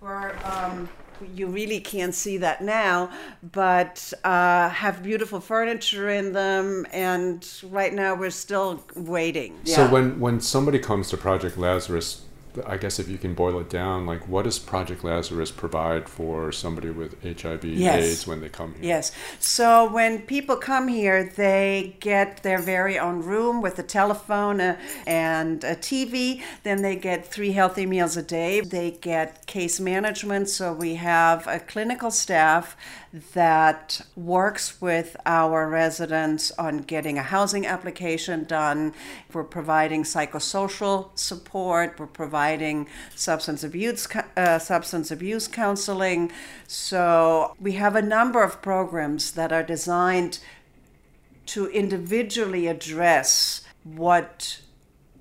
were. 0.00 0.34
Um, 0.44 0.88
you 1.34 1.46
really 1.46 1.80
can't 1.80 2.14
see 2.14 2.36
that 2.38 2.62
now, 2.62 3.10
but 3.52 4.12
uh, 4.22 4.68
have 4.68 5.02
beautiful 5.02 5.40
furniture 5.40 6.10
in 6.10 6.32
them. 6.34 6.86
And 6.92 7.46
right 7.64 7.92
now 7.92 8.14
we're 8.14 8.30
still 8.30 8.84
waiting. 8.94 9.58
So 9.64 9.88
when 9.88 10.20
when 10.20 10.40
somebody 10.40 10.78
comes 10.78 11.08
to 11.10 11.16
Project 11.16 11.56
Lazarus, 11.56 12.25
I 12.66 12.76
guess 12.76 12.98
if 12.98 13.08
you 13.08 13.18
can 13.18 13.34
boil 13.34 13.58
it 13.60 13.68
down, 13.68 14.06
like 14.06 14.26
what 14.28 14.44
does 14.44 14.58
Project 14.58 15.04
Lazarus 15.04 15.50
provide 15.50 16.08
for 16.08 16.52
somebody 16.52 16.90
with 16.90 17.22
HIV 17.22 17.64
Yes. 17.64 18.04
AIDS 18.04 18.26
when 18.26 18.40
they 18.40 18.48
come 18.48 18.74
here? 18.74 18.84
Yes. 18.84 19.12
So 19.40 19.90
when 19.90 20.22
people 20.22 20.56
come 20.56 20.88
here, 20.88 21.24
they 21.24 21.96
get 22.00 22.42
their 22.42 22.58
very 22.58 22.98
own 22.98 23.22
room 23.22 23.60
with 23.60 23.78
a 23.78 23.82
telephone 23.82 24.60
uh, 24.60 24.78
and 25.06 25.62
a 25.64 25.74
TV. 25.74 26.42
Then 26.62 26.82
they 26.82 26.96
get 26.96 27.26
three 27.26 27.52
healthy 27.52 27.86
meals 27.86 28.16
a 28.16 28.22
day. 28.22 28.60
They 28.60 28.92
get 28.92 29.46
case 29.46 29.80
management. 29.80 30.48
So 30.48 30.72
we 30.72 30.94
have 30.96 31.46
a 31.46 31.58
clinical 31.58 32.10
staff 32.10 32.76
that 33.34 34.00
works 34.14 34.80
with 34.80 35.16
our 35.24 35.68
residents 35.68 36.50
on 36.58 36.78
getting 36.78 37.18
a 37.18 37.22
housing 37.22 37.66
application 37.66 38.44
done. 38.44 38.92
We're 39.32 39.44
providing 39.44 40.02
psychosocial 40.02 41.16
support. 41.18 41.98
We're 41.98 42.06
providing 42.06 42.45
substance 43.14 43.64
abuse 43.64 44.06
uh, 44.36 44.58
substance 44.58 45.10
abuse 45.10 45.48
counseling. 45.48 46.30
So 46.66 47.54
we 47.60 47.72
have 47.72 47.96
a 47.96 48.02
number 48.02 48.42
of 48.42 48.62
programs 48.62 49.32
that 49.32 49.52
are 49.52 49.62
designed 49.62 50.38
to 51.46 51.66
individually 51.68 52.66
address 52.66 53.62
what 53.84 54.60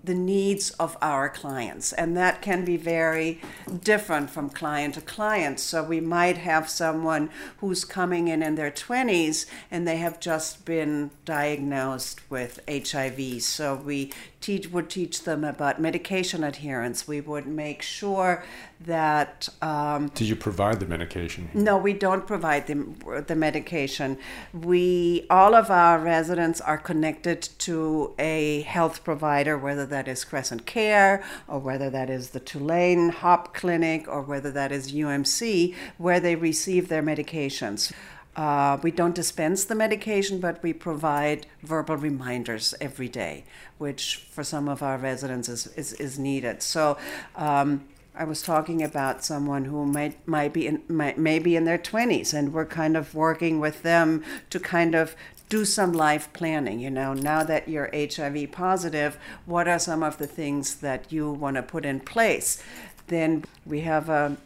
the 0.05 0.13
needs 0.13 0.71
of 0.71 0.97
our 1.01 1.29
clients. 1.29 1.93
And 1.93 2.15
that 2.17 2.41
can 2.41 2.63
be 2.63 2.77
very 2.77 3.41
different 3.83 4.29
from 4.29 4.49
client 4.49 4.95
to 4.95 5.01
client. 5.01 5.59
So 5.59 5.83
we 5.83 5.99
might 5.99 6.37
have 6.37 6.69
someone 6.69 7.29
who's 7.57 7.85
coming 7.85 8.27
in 8.27 8.43
in 8.43 8.55
their 8.55 8.71
20s 8.71 9.45
and 9.71 9.87
they 9.87 9.97
have 9.97 10.19
just 10.19 10.65
been 10.65 11.11
diagnosed 11.25 12.21
with 12.29 12.59
HIV. 12.69 13.41
So 13.41 13.75
we 13.75 14.11
teach, 14.41 14.69
would 14.69 14.89
teach 14.89 15.23
them 15.23 15.43
about 15.43 15.81
medication 15.81 16.43
adherence. 16.43 17.07
We 17.07 17.21
would 17.21 17.47
make 17.47 17.81
sure 17.81 18.43
that. 18.81 19.49
Um, 19.61 20.11
Do 20.15 20.25
you 20.25 20.35
provide 20.35 20.79
the 20.79 20.85
medication? 20.85 21.49
no, 21.53 21.77
we 21.77 21.93
don't 21.93 22.27
provide 22.27 22.67
the, 22.67 23.23
the 23.27 23.35
medication. 23.35 24.17
We 24.53 25.25
all 25.29 25.55
of 25.55 25.69
our 25.71 25.99
residents 25.99 26.61
are 26.61 26.77
connected 26.77 27.41
to 27.59 28.13
a 28.19 28.61
health 28.61 29.03
provider, 29.03 29.57
whether 29.57 29.85
that 29.85 30.07
is 30.07 30.23
Crescent 30.23 30.65
Care 30.65 31.23
or 31.47 31.59
whether 31.59 31.89
that 31.89 32.09
is 32.09 32.31
the 32.31 32.39
Tulane 32.39 33.09
Hop 33.09 33.53
Clinic 33.53 34.07
or 34.07 34.21
whether 34.21 34.51
that 34.51 34.71
is 34.71 34.91
UMC, 34.91 35.75
where 35.97 36.19
they 36.19 36.35
receive 36.35 36.89
their 36.89 37.03
medications. 37.03 37.91
Uh, 38.35 38.77
we 38.83 38.91
don't 38.91 39.15
dispense 39.15 39.63
the 39.63 39.75
medication, 39.75 40.39
but 40.39 40.61
we 40.61 40.73
provide 40.73 41.47
verbal 41.63 41.95
reminders 41.95 42.73
every 42.81 43.07
day, 43.07 43.45
which 43.77 44.27
for 44.29 44.43
some 44.43 44.67
of 44.67 44.83
our 44.83 44.97
residents 44.97 45.47
is, 45.47 45.67
is, 45.77 45.93
is 45.93 46.19
needed. 46.19 46.61
So 46.61 46.97
um, 47.37 47.85
I 48.17 48.23
was 48.23 48.41
talking 48.41 48.81
about 48.81 49.23
someone 49.23 49.65
who 49.65 49.85
might 49.85 50.27
might 50.27 50.53
be 50.53 50.67
in 50.67 50.83
might, 50.87 51.17
maybe 51.17 51.55
in 51.55 51.65
their 51.65 51.77
20s, 51.77 52.33
and 52.33 52.53
we're 52.53 52.65
kind 52.65 52.95
of 52.95 53.13
working 53.13 53.59
with 53.59 53.83
them 53.83 54.23
to 54.49 54.59
kind 54.59 54.95
of 54.95 55.15
do 55.49 55.65
some 55.65 55.91
life 55.93 56.31
planning. 56.33 56.79
You 56.79 56.89
know, 56.89 57.13
now 57.13 57.43
that 57.43 57.67
you're 57.67 57.89
HIV 57.93 58.51
positive, 58.51 59.17
what 59.45 59.67
are 59.67 59.79
some 59.79 60.03
of 60.03 60.17
the 60.17 60.27
things 60.27 60.75
that 60.75 61.11
you 61.11 61.29
want 61.29 61.55
to 61.57 61.63
put 61.63 61.85
in 61.85 61.99
place? 61.99 62.61
Then 63.07 63.43
we 63.65 63.81
have 63.81 64.09
a 64.09 64.37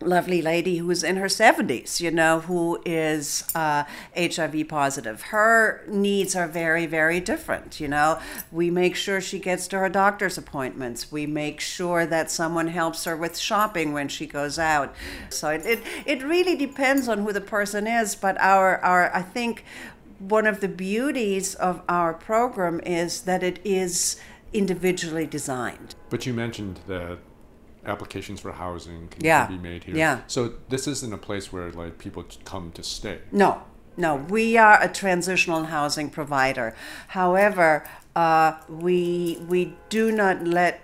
lovely 0.00 0.42
lady 0.42 0.78
who's 0.78 1.02
in 1.02 1.16
her 1.16 1.26
70s, 1.26 2.00
you 2.00 2.10
know, 2.10 2.40
who 2.40 2.80
is 2.84 3.44
uh, 3.54 3.84
HIV 4.16 4.68
positive. 4.68 5.22
Her 5.22 5.84
needs 5.88 6.36
are 6.36 6.46
very, 6.46 6.86
very 6.86 7.20
different, 7.20 7.80
you 7.80 7.88
know. 7.88 8.20
We 8.52 8.70
make 8.70 8.96
sure 8.96 9.20
she 9.20 9.38
gets 9.38 9.66
to 9.68 9.78
her 9.78 9.88
doctor's 9.88 10.36
appointments. 10.36 11.10
We 11.10 11.26
make 11.26 11.60
sure 11.60 12.06
that 12.06 12.30
someone 12.30 12.68
helps 12.68 13.04
her 13.04 13.16
with 13.16 13.38
shopping 13.38 13.92
when 13.92 14.08
she 14.08 14.26
goes 14.26 14.58
out. 14.58 14.94
So 15.30 15.50
it, 15.50 15.64
it, 15.64 15.82
it 16.04 16.22
really 16.22 16.56
depends 16.56 17.08
on 17.08 17.20
who 17.20 17.32
the 17.32 17.40
person 17.40 17.86
is, 17.86 18.14
but 18.14 18.38
our, 18.40 18.78
our 18.78 19.14
I 19.14 19.22
think 19.22 19.64
one 20.18 20.46
of 20.46 20.60
the 20.60 20.68
beauties 20.68 21.54
of 21.54 21.82
our 21.88 22.14
program 22.14 22.80
is 22.80 23.22
that 23.22 23.42
it 23.42 23.60
is 23.64 24.16
individually 24.52 25.26
designed. 25.26 25.94
But 26.08 26.26
you 26.26 26.32
mentioned 26.32 26.80
that 26.86 27.18
applications 27.86 28.40
for 28.40 28.52
housing 28.52 29.08
can, 29.08 29.24
Yeah. 29.24 29.46
can 29.46 29.56
be 29.56 29.62
made 29.62 29.84
here. 29.84 29.96
Yeah. 29.96 30.20
So 30.26 30.52
this 30.68 30.86
isn't 30.86 31.12
a 31.12 31.18
place 31.18 31.52
where 31.52 31.70
like 31.70 31.98
people 31.98 32.24
come 32.44 32.72
to 32.72 32.82
stay. 32.82 33.18
No, 33.32 33.62
no, 33.96 34.16
we 34.16 34.56
are 34.58 34.78
a 34.82 34.88
transitional 34.88 35.64
housing 35.64 36.10
provider. 36.10 36.74
However, 37.08 37.84
uh, 38.14 38.54
we 38.68 39.42
we 39.48 39.74
do 39.88 40.10
not 40.12 40.44
let 40.46 40.80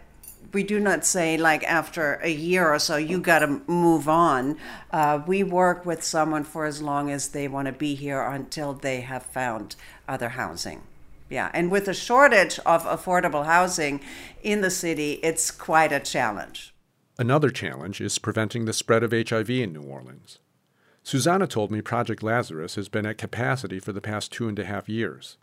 we 0.53 0.63
do 0.63 0.79
not 0.79 1.05
say 1.07 1.37
like 1.39 1.65
after 1.65 2.21
a 2.23 2.31
year 2.31 2.69
or 2.73 2.79
so 2.79 2.97
you 2.97 3.19
got 3.19 3.39
to 3.41 3.61
move 3.67 4.09
on. 4.09 4.57
Uh, 4.91 5.21
we 5.27 5.43
work 5.43 5.87
with 5.87 6.03
someone 6.05 6.45
for 6.45 6.67
as 6.67 6.83
long 6.83 7.11
as 7.11 7.29
they 7.29 7.49
want 7.49 7.67
to 7.67 7.73
be 7.73 7.95
here 7.95 8.21
until 8.21 8.75
they 8.75 9.01
have 9.01 9.23
found 9.23 9.77
other 10.07 10.31
housing. 10.31 10.83
Yeah, 11.31 11.51
and 11.55 11.71
with 11.71 11.89
a 11.89 11.95
shortage 11.95 12.59
of 12.67 12.85
affordable 12.85 13.47
housing 13.47 14.03
in 14.43 14.61
the 14.61 14.69
city, 14.71 15.13
it's 15.23 15.51
quite 15.51 15.91
a 15.91 16.01
challenge. 16.01 16.72
Another 17.23 17.51
challenge 17.51 18.01
is 18.01 18.19
preventing 18.19 18.65
the 18.65 18.73
spread 18.73 19.05
of 19.05 19.13
HIV 19.13 19.49
in 19.49 19.73
New 19.73 19.83
Orleans. 19.83 20.41
Susanna 21.05 21.47
told 21.47 21.71
me 21.71 21.81
Project 21.81 22.21
Lazarus 22.21 22.75
has 22.75 22.89
been 22.89 23.07
at 23.07 23.17
capacity 23.17 23.79
for 23.79 23.93
the 23.93 24.01
past 24.01 24.33
two 24.33 24.49
and 24.49 24.59
a 24.59 24.65
half 24.65 24.89
years. 24.89 25.39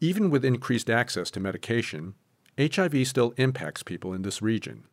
Even 0.00 0.30
with 0.30 0.42
increased 0.42 0.88
access 0.88 1.30
to 1.32 1.38
medication, 1.38 2.14
HIV 2.58 3.06
still 3.06 3.34
impacts 3.36 3.82
people 3.82 4.14
in 4.14 4.22
this 4.22 4.40
region. 4.40 4.84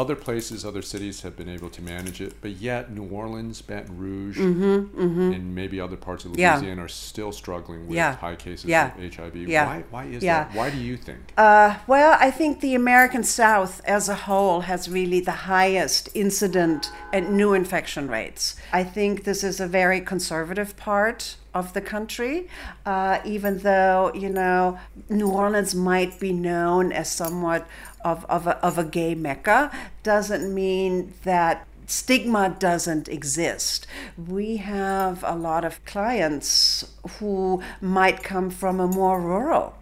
Other 0.00 0.16
places, 0.16 0.64
other 0.64 0.80
cities 0.80 1.20
have 1.20 1.36
been 1.36 1.50
able 1.50 1.68
to 1.68 1.82
manage 1.82 2.22
it, 2.22 2.32
but 2.40 2.52
yet 2.52 2.90
New 2.90 3.04
Orleans, 3.04 3.60
Baton 3.60 3.98
Rouge, 3.98 4.38
Mhm, 4.38 4.88
mhm. 4.94 5.34
and 5.34 5.54
maybe 5.54 5.78
other 5.78 5.98
parts 5.98 6.24
of 6.24 6.38
Yeah. 6.38 6.54
Louisiana 6.56 6.84
are 6.84 6.88
still 6.88 7.32
struggling 7.32 7.86
with 7.86 7.96
Yeah. 7.96 8.16
high 8.16 8.34
cases 8.36 8.64
Yeah. 8.64 8.94
of 8.94 8.98
HIV. 9.04 9.46
Yeah. 9.46 9.66
Why, 9.66 9.84
why 9.90 10.04
is 10.06 10.22
Yeah. 10.22 10.44
that? 10.44 10.54
Why 10.54 10.70
do 10.70 10.78
you 10.78 10.96
think? 10.96 11.18
Uh, 11.36 11.74
well, 11.86 12.16
I 12.18 12.30
think 12.30 12.60
the 12.60 12.74
American 12.74 13.22
South 13.24 13.82
as 13.84 14.08
a 14.08 14.14
whole 14.14 14.62
has 14.62 14.88
really 14.88 15.20
the 15.20 15.32
highest 15.52 16.08
incident 16.14 16.90
and 17.12 17.36
new 17.36 17.52
infection 17.52 18.08
rates. 18.08 18.56
I 18.72 18.84
think 18.84 19.24
this 19.24 19.44
is 19.44 19.60
a 19.60 19.66
very 19.66 20.00
conservative 20.00 20.78
part 20.78 21.36
of 21.54 21.72
the 21.72 21.80
country, 21.80 22.48
uh, 22.86 23.20
even 23.24 23.58
though, 23.58 24.12
you 24.14 24.28
know, 24.28 24.78
New 25.08 25.28
Orleans 25.28 25.74
might 25.74 26.20
be 26.20 26.32
known 26.32 26.92
as 26.92 27.10
somewhat 27.10 27.66
of, 28.04 28.24
of, 28.26 28.46
a, 28.46 28.56
of 28.64 28.78
a 28.78 28.84
gay 28.84 29.14
mecca, 29.14 29.70
doesn't 30.02 30.52
mean 30.54 31.12
that 31.24 31.66
stigma 31.86 32.56
doesn't 32.58 33.08
exist. 33.08 33.86
We 34.16 34.58
have 34.58 35.24
a 35.26 35.34
lot 35.34 35.64
of 35.64 35.84
clients 35.84 36.84
who 37.18 37.62
might 37.80 38.22
come 38.22 38.50
from 38.50 38.78
a 38.78 38.86
more 38.86 39.20
rural 39.20 39.74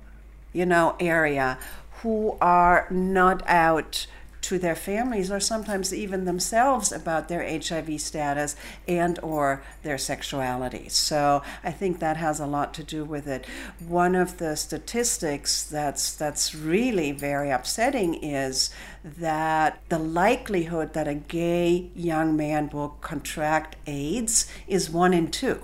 you 0.53 0.67
know, 0.67 0.97
area 0.99 1.59
who 2.03 2.37
are 2.41 2.87
not 2.91 3.47
out 3.49 4.07
to 4.43 4.59
their 4.59 4.77
families 4.77 5.31
or 5.31 5.41
sometimes 5.41 5.93
even 5.93 6.25
themselves 6.25 6.93
about 6.93 7.29
their 7.29 7.43
HIV 7.43 8.01
status 8.01 8.57
and 8.87 9.19
or 9.23 9.63
their 9.83 9.99
sexuality. 9.99 10.89
So 10.89 11.43
I 11.65 11.73
think 11.73 11.99
that 11.99 12.17
has 12.17 12.41
a 12.41 12.47
lot 12.47 12.73
to 12.75 12.83
do 12.83 13.05
with 13.05 13.27
it. 13.27 13.47
One 13.87 14.15
of 14.15 14.39
the 14.39 14.57
statistics 14.57 15.65
that's 15.65 16.15
that's 16.15 16.55
really 16.55 17.13
very 17.13 17.51
upsetting 17.51 18.15
is 18.15 18.71
that 19.05 19.81
the 19.89 19.99
likelihood 19.99 20.93
that 20.95 21.09
a 21.09 21.15
gay 21.15 21.91
young 21.95 22.37
man 22.37 22.71
will 22.73 22.97
contract 23.01 23.77
AIDS 23.87 24.51
is 24.67 24.91
1 24.91 25.15
in 25.15 25.31
2. 25.31 25.61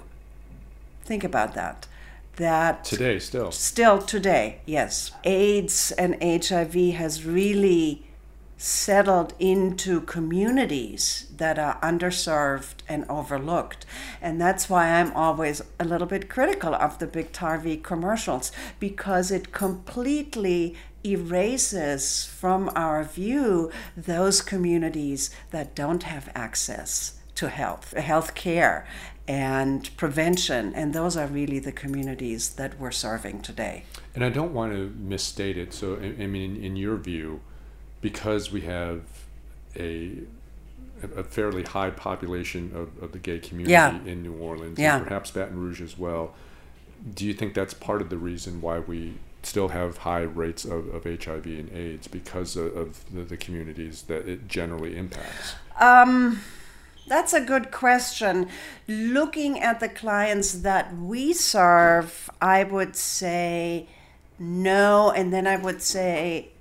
Think 1.04 1.24
about 1.24 1.54
that. 1.54 1.86
that 2.36 2.84
today 2.84 3.16
still 3.20 3.52
still 3.52 4.02
today 4.02 4.58
yes 4.66 5.12
aids 5.22 5.92
and 5.92 6.16
hiv 6.20 6.74
has 6.74 7.24
really 7.24 8.03
settled 8.56 9.34
into 9.38 10.00
communities 10.02 11.26
that 11.36 11.58
are 11.58 11.80
underserved 11.80 12.76
and 12.88 13.04
overlooked. 13.08 13.84
And 14.22 14.40
that's 14.40 14.70
why 14.70 14.88
I'm 14.88 15.12
always 15.12 15.62
a 15.78 15.84
little 15.84 16.06
bit 16.06 16.28
critical 16.28 16.74
of 16.74 16.98
the 16.98 17.06
Biktarvy 17.06 17.82
commercials 17.82 18.52
because 18.78 19.30
it 19.30 19.52
completely 19.52 20.76
erases 21.04 22.24
from 22.24 22.70
our 22.74 23.04
view 23.04 23.70
those 23.96 24.40
communities 24.40 25.30
that 25.50 25.74
don't 25.74 26.04
have 26.04 26.30
access 26.34 27.18
to 27.34 27.48
health, 27.48 27.92
health 27.96 28.34
care, 28.34 28.86
and 29.26 29.94
prevention. 29.96 30.72
And 30.74 30.94
those 30.94 31.16
are 31.16 31.26
really 31.26 31.58
the 31.58 31.72
communities 31.72 32.50
that 32.50 32.78
we're 32.78 32.90
serving 32.90 33.42
today. 33.42 33.84
And 34.14 34.24
I 34.24 34.30
don't 34.30 34.54
want 34.54 34.72
to 34.72 34.94
misstate 34.98 35.58
it. 35.58 35.74
So, 35.74 35.96
I 35.96 36.26
mean, 36.26 36.56
in 36.62 36.76
your 36.76 36.96
view, 36.96 37.40
because 38.04 38.52
we 38.52 38.60
have 38.60 39.00
a 39.76 40.18
a 41.16 41.24
fairly 41.24 41.62
high 41.62 41.90
population 41.90 42.70
of, 42.74 43.02
of 43.02 43.12
the 43.12 43.18
gay 43.18 43.38
community 43.38 43.72
yeah. 43.72 43.98
in 44.04 44.22
New 44.22 44.34
Orleans 44.34 44.78
yeah. 44.78 44.96
and 44.96 45.06
perhaps 45.06 45.30
Baton 45.30 45.58
Rouge 45.58 45.80
as 45.80 45.98
well. 45.98 46.34
Do 47.14 47.26
you 47.26 47.34
think 47.34 47.54
that's 47.54 47.74
part 47.74 48.02
of 48.02 48.10
the 48.10 48.16
reason 48.18 48.60
why 48.60 48.78
we 48.78 49.14
still 49.42 49.68
have 49.68 49.98
high 49.98 50.22
rates 50.22 50.64
of, 50.64 50.94
of 50.94 51.04
HIV 51.04 51.46
and 51.46 51.70
AIDS 51.72 52.06
because 52.06 52.56
of, 52.56 52.76
of 52.76 53.14
the, 53.14 53.22
the, 53.22 53.36
communities 53.36 54.02
that 54.02 54.28
it 54.28 54.48
generally 54.48 54.96
impacts? 54.96 55.54
Um, 55.78 56.40
that's 57.06 57.32
a 57.32 57.40
good 57.40 57.70
question. 57.70 58.48
Looking 58.86 59.60
at 59.60 59.80
the 59.80 59.88
clients 59.88 60.52
that 60.52 60.96
we 60.96 61.32
serve, 61.34 62.30
I 62.40 62.64
would 62.64 62.96
say 62.96 63.88
no, 64.38 65.10
and 65.10 65.32
then 65.32 65.46
I 65.46 65.56
would 65.56 65.82
say 65.82 66.53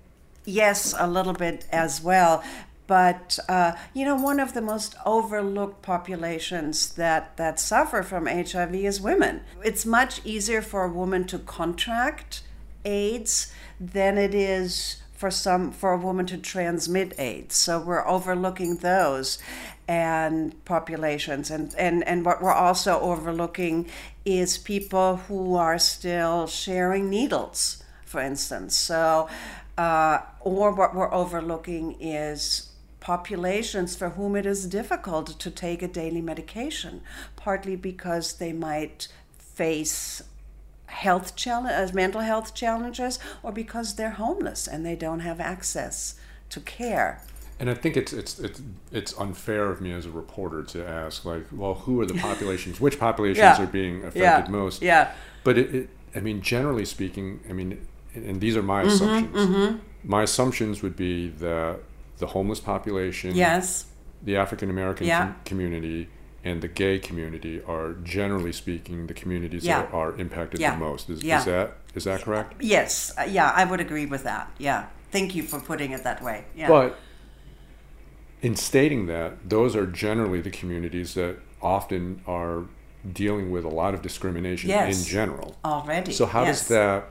yes, 0.45 0.93
a 0.97 1.07
little 1.07 1.33
bit 1.33 1.65
as 1.71 2.01
well. 2.01 2.43
But 2.85 3.39
uh, 3.47 3.73
you 3.93 4.05
know, 4.05 4.15
one 4.15 4.39
of 4.39 4.53
the 4.53 4.61
most 4.61 4.95
overlooked 5.05 5.81
populations 5.81 6.93
that 6.93 7.37
that 7.37 7.59
suffer 7.59 8.03
from 8.03 8.25
HIV 8.25 8.75
is 8.75 8.99
women. 8.99 9.41
It's 9.63 9.85
much 9.85 10.23
easier 10.25 10.61
for 10.61 10.83
a 10.83 10.91
woman 10.91 11.25
to 11.27 11.39
contract 11.39 12.43
AIDS 12.83 13.53
than 13.79 14.17
it 14.17 14.35
is 14.35 15.01
for 15.13 15.31
some 15.31 15.71
for 15.71 15.93
a 15.93 15.97
woman 15.97 16.25
to 16.25 16.37
transmit 16.37 17.17
AIDS. 17.17 17.55
So 17.55 17.79
we're 17.79 18.05
overlooking 18.05 18.77
those 18.77 19.39
and 19.87 20.63
populations 20.65 21.51
and, 21.51 21.73
and, 21.77 22.03
and 22.07 22.25
what 22.25 22.41
we're 22.41 22.53
also 22.53 22.99
overlooking 22.99 23.89
is 24.25 24.57
people 24.57 25.17
who 25.27 25.55
are 25.55 25.77
still 25.77 26.47
sharing 26.47 27.09
needles, 27.09 27.83
for 28.05 28.21
instance. 28.21 28.77
So 28.77 29.27
uh, 29.77 30.19
or 30.41 30.71
what 30.71 30.95
we're 30.95 31.13
overlooking 31.13 31.97
is 31.99 32.73
populations 32.99 33.95
for 33.95 34.09
whom 34.09 34.35
it 34.35 34.45
is 34.45 34.65
difficult 34.65 35.37
to 35.39 35.51
take 35.51 35.81
a 35.81 35.87
daily 35.87 36.21
medication, 36.21 37.01
partly 37.35 37.75
because 37.75 38.35
they 38.35 38.53
might 38.53 39.07
face 39.37 40.23
health 40.85 41.35
challenges, 41.35 41.91
uh, 41.91 41.93
mental 41.93 42.21
health 42.21 42.53
challenges, 42.53 43.19
or 43.41 43.51
because 43.51 43.95
they're 43.95 44.11
homeless 44.11 44.67
and 44.67 44.85
they 44.85 44.95
don't 44.95 45.19
have 45.19 45.39
access 45.39 46.15
to 46.49 46.59
care. 46.61 47.21
And 47.59 47.69
I 47.69 47.73
think 47.73 47.97
it's 47.97 48.13
it's 48.13 48.39
it's 48.39 48.61
it's 48.91 49.17
unfair 49.19 49.69
of 49.69 49.81
me 49.81 49.91
as 49.91 50.05
a 50.05 50.11
reporter 50.11 50.63
to 50.63 50.87
ask 50.87 51.25
like, 51.25 51.45
well, 51.51 51.73
who 51.73 51.99
are 52.01 52.05
the 52.05 52.13
populations? 52.29 52.79
Which 52.79 52.99
populations 52.99 53.57
yeah. 53.57 53.61
are 53.61 53.67
being 53.67 53.99
affected 53.99 54.19
yeah. 54.21 54.45
most? 54.49 54.81
Yeah. 54.81 55.11
But 55.43 55.57
it, 55.57 55.75
it, 55.75 55.89
I 56.15 56.19
mean, 56.19 56.41
generally 56.41 56.85
speaking, 56.85 57.41
I 57.49 57.53
mean, 57.53 57.85
and 58.15 58.39
these 58.39 58.55
are 58.55 58.63
my 58.63 58.83
Mhm, 58.83 58.87
assumptions. 58.87 59.35
mhm. 59.49 59.79
My 60.03 60.23
assumptions 60.23 60.81
would 60.83 60.95
be 60.95 61.29
that 61.39 61.79
the 62.17 62.27
homeless 62.27 62.59
population, 62.59 63.35
Yes. 63.35 63.85
the 64.21 64.35
African 64.37 64.69
American 64.69 65.07
Yeah. 65.07 65.19
com- 65.27 65.35
community, 65.45 66.09
and 66.43 66.61
the 66.61 66.67
gay 66.67 66.99
community 66.99 67.61
are 67.67 67.93
generally 68.03 68.51
speaking 68.51 69.07
the 69.07 69.13
communities 69.13 69.65
Yeah. 69.65 69.83
that 69.83 69.93
are 69.93 70.13
impacted 70.17 70.59
Yeah. 70.59 70.71
the 70.71 70.77
most. 70.77 71.09
Is, 71.09 71.19
is 71.19 71.45
that 71.45 71.77
is 71.95 72.03
that 72.05 72.21
correct? 72.23 72.55
Yes, 72.59 73.13
uh, 73.17 73.23
yeah, 73.23 73.51
I 73.55 73.65
would 73.65 73.79
agree 73.79 74.05
with 74.07 74.23
that. 74.23 74.51
Yeah. 74.57 74.85
Thank 75.11 75.35
you 75.35 75.43
for 75.43 75.59
putting 75.59 75.91
it 75.91 76.03
that 76.03 76.23
way. 76.23 76.45
Yeah. 76.55 76.67
But 76.67 76.97
in 78.41 78.55
stating 78.55 79.05
that, 79.07 79.47
those 79.49 79.75
are 79.75 79.85
generally 79.85 80.41
the 80.41 80.49
communities 80.49 81.13
that 81.13 81.37
often 81.61 82.21
are 82.27 82.63
dealing 83.13 83.51
with 83.51 83.63
a 83.63 83.69
lot 83.69 83.93
of 83.93 84.01
discrimination 84.01 84.69
Yes. 84.69 84.97
in 84.99 85.05
general. 85.07 85.55
Already, 85.63 86.11
So 86.11 86.25
how 86.25 86.43
yes. 86.43 86.59
does 86.61 86.67
that 86.69 87.09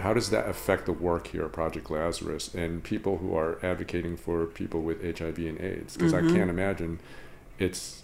how 0.00 0.12
does 0.12 0.30
that 0.30 0.48
affect 0.48 0.86
the 0.86 0.92
work 0.92 1.28
here 1.28 1.44
at 1.44 1.52
Project 1.52 1.90
Lazarus 1.90 2.52
and 2.54 2.82
people 2.82 3.18
who 3.18 3.36
are 3.36 3.58
advocating 3.64 4.16
for 4.16 4.46
people 4.46 4.80
with 4.82 5.02
HIV 5.02 5.38
and 5.38 5.60
AIDS? 5.60 5.96
Because 5.96 6.12
Mhm. 6.12 6.30
I 6.30 6.34
can't 6.34 6.50
imagine 6.50 7.00
it's 7.58 8.00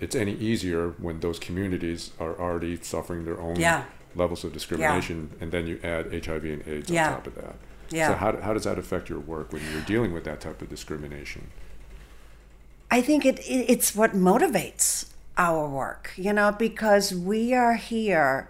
it's 0.00 0.16
any 0.16 0.32
easier 0.34 0.88
when 0.98 1.20
those 1.20 1.38
communities 1.38 2.10
are 2.18 2.34
already 2.36 2.76
suffering 2.82 3.24
their 3.24 3.40
own 3.40 3.54
Yeah. 3.54 3.84
levels 4.16 4.42
of 4.42 4.52
discrimination, 4.52 5.30
and 5.40 5.52
then 5.52 5.68
you 5.68 5.78
add 5.84 6.12
HIV 6.12 6.44
and 6.54 6.66
AIDS 6.66 6.90
Yeah. 6.90 7.06
on 7.06 7.12
top 7.14 7.26
of 7.28 7.34
that. 7.36 7.54
Yeah. 7.88 8.08
So 8.08 8.14
how, 8.14 8.36
how 8.40 8.52
does 8.52 8.64
that 8.64 8.78
affect 8.80 9.08
your 9.08 9.20
work 9.20 9.52
when 9.52 9.62
you're 9.70 9.80
dealing 9.82 10.12
with 10.12 10.24
that 10.24 10.40
type 10.40 10.60
of 10.60 10.68
discrimination? 10.68 11.48
I 12.90 13.00
think 13.00 13.24
it, 13.24 13.38
it 13.40 13.70
it's 13.70 13.94
what 13.94 14.12
motivates 14.12 15.06
our 15.38 15.68
work, 15.68 16.10
you 16.16 16.32
know, 16.32 16.50
because 16.50 17.14
we 17.14 17.54
are 17.54 17.74
here 17.74 18.48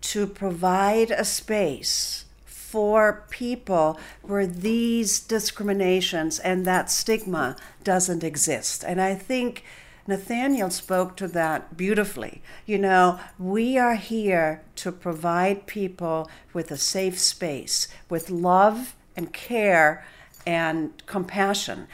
to 0.00 0.26
provide 0.26 1.10
a 1.10 1.24
space 1.24 2.24
for 2.44 3.24
people 3.30 3.98
where 4.22 4.46
these 4.46 5.18
discriminations 5.18 6.38
and 6.38 6.64
that 6.64 6.90
stigma 6.90 7.56
doesn't 7.82 8.22
exist. 8.22 8.84
And 8.84 9.00
I 9.00 9.14
think 9.14 9.64
Nathaniel 10.06 10.70
spoke 10.70 11.16
to 11.16 11.28
that 11.28 11.76
beautifully. 11.76 12.42
You 12.66 12.78
know, 12.78 13.18
we 13.38 13.76
are 13.76 13.96
here 13.96 14.62
to 14.76 14.92
provide 14.92 15.66
people 15.66 16.30
with 16.52 16.70
a 16.70 16.76
safe 16.76 17.18
space, 17.18 17.88
with 18.08 18.30
love 18.30 18.94
and 19.16 19.32
care 19.32 20.06
and 20.46 20.90
compassion. 21.06 21.86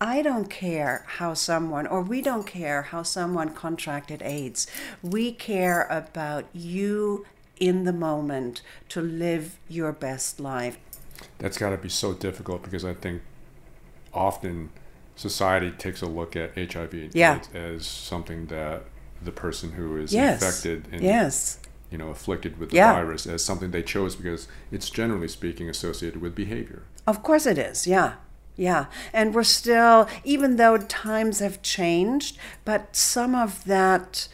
I 0.00 0.22
don't 0.22 0.50
care 0.50 1.04
how 1.06 1.34
someone, 1.34 1.86
or 1.86 2.02
we 2.02 2.20
don't 2.20 2.46
care 2.46 2.82
how 2.82 3.02
someone 3.02 3.50
contracted 3.50 4.22
AIDS. 4.22 4.66
We 5.02 5.32
care 5.32 5.86
about 5.88 6.46
you 6.52 7.24
in 7.58 7.84
the 7.84 7.92
moment 7.92 8.62
to 8.90 9.00
live 9.00 9.58
your 9.68 9.92
best 9.92 10.40
life. 10.40 10.78
That's 11.38 11.58
got 11.58 11.70
to 11.70 11.76
be 11.78 11.88
so 11.88 12.12
difficult 12.12 12.62
because 12.62 12.84
I 12.84 12.94
think 12.94 13.22
often 14.12 14.70
society 15.16 15.70
takes 15.70 16.02
a 16.02 16.06
look 16.06 16.34
at 16.36 16.56
HIV 16.56 17.10
Yeah. 17.14 17.40
As 17.54 17.86
something 17.86 18.46
that 18.46 18.84
the 19.22 19.30
person 19.32 19.72
who 19.72 19.96
is 19.96 20.12
Yes. 20.12 20.42
infected 20.42 20.88
and 20.92 21.02
Yes. 21.02 21.58
you 21.90 21.98
know 21.98 22.08
afflicted 22.10 22.58
with 22.58 22.70
the 22.70 22.76
Yeah. 22.76 22.92
virus 22.94 23.26
as 23.26 23.44
something 23.44 23.70
they 23.70 23.82
chose 23.82 24.16
because 24.16 24.48
it's 24.72 24.90
generally 24.90 25.28
speaking 25.28 25.68
associated 25.68 26.20
with 26.20 26.34
behavior. 26.34 26.82
Of 27.06 27.22
course 27.22 27.46
it 27.46 27.58
is, 27.58 27.86
yeah. 27.86 28.14
Yeah. 28.56 28.86
And 29.12 29.34
we're 29.34 29.42
still, 29.44 30.08
even 30.24 30.56
though 30.56 30.78
times 30.78 31.40
have 31.40 31.60
changed, 31.62 32.38
but 32.64 32.94
some 32.96 33.34
of 33.34 33.64
that 33.64 34.28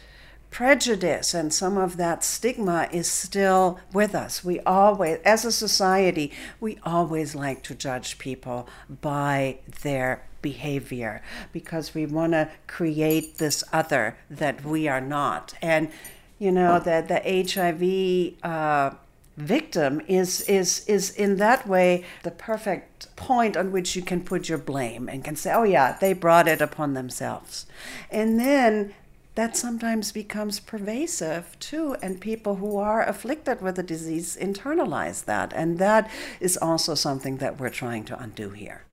prejudice 0.51 1.33
and 1.33 1.53
some 1.53 1.77
of 1.77 1.97
that 1.97 2.23
stigma 2.23 2.87
is 2.91 3.09
still 3.09 3.79
with 3.93 4.13
us. 4.13 4.43
We 4.43 4.59
always, 4.59 5.19
as 5.23 5.45
a 5.45 5.51
society, 5.51 6.31
we 6.59 6.77
always 6.83 7.33
like 7.33 7.63
to 7.63 7.73
judge 7.73 8.19
people 8.19 8.67
by 9.01 9.59
their 9.81 10.27
behavior 10.41 11.23
because 11.53 11.95
we 11.95 12.05
want 12.05 12.33
to 12.33 12.49
create 12.67 13.37
this 13.37 13.63
other 13.71 14.17
that 14.29 14.63
we 14.63 14.87
are 14.87 15.01
not. 15.01 15.53
And, 15.61 15.89
you 16.37 16.51
know, 16.51 16.79
that 16.79 17.07
the 17.07 18.35
HIV 18.43 18.43
uh, 18.43 18.95
victim 19.37 20.01
is, 20.07 20.41
is, 20.41 20.83
is 20.85 21.11
in 21.11 21.37
that 21.37 21.65
way 21.65 22.03
the 22.23 22.31
perfect 22.31 23.15
point 23.15 23.55
on 23.55 23.71
which 23.71 23.95
you 23.95 24.01
can 24.01 24.21
put 24.21 24.49
your 24.49 24.57
blame 24.57 25.07
and 25.07 25.23
can 25.23 25.37
say, 25.37 25.53
oh, 25.53 25.63
yeah, 25.63 25.97
they 25.99 26.11
brought 26.11 26.47
it 26.49 26.61
upon 26.61 26.93
themselves. 26.93 27.65
And 28.09 28.37
then 28.37 28.93
that 29.35 29.55
sometimes 29.55 30.11
becomes 30.11 30.59
pervasive 30.59 31.57
too, 31.59 31.95
and 32.01 32.19
people 32.19 32.55
who 32.55 32.77
are 32.77 33.03
afflicted 33.03 33.61
with 33.61 33.75
the 33.75 33.83
disease 33.83 34.37
internalize 34.39 35.25
that. 35.25 35.53
And 35.53 35.77
that 35.79 36.09
is 36.39 36.57
also 36.57 36.95
something 36.95 37.37
that 37.37 37.59
we're 37.59 37.69
trying 37.69 38.03
to 38.05 38.21
undo 38.21 38.49
here. 38.49 38.85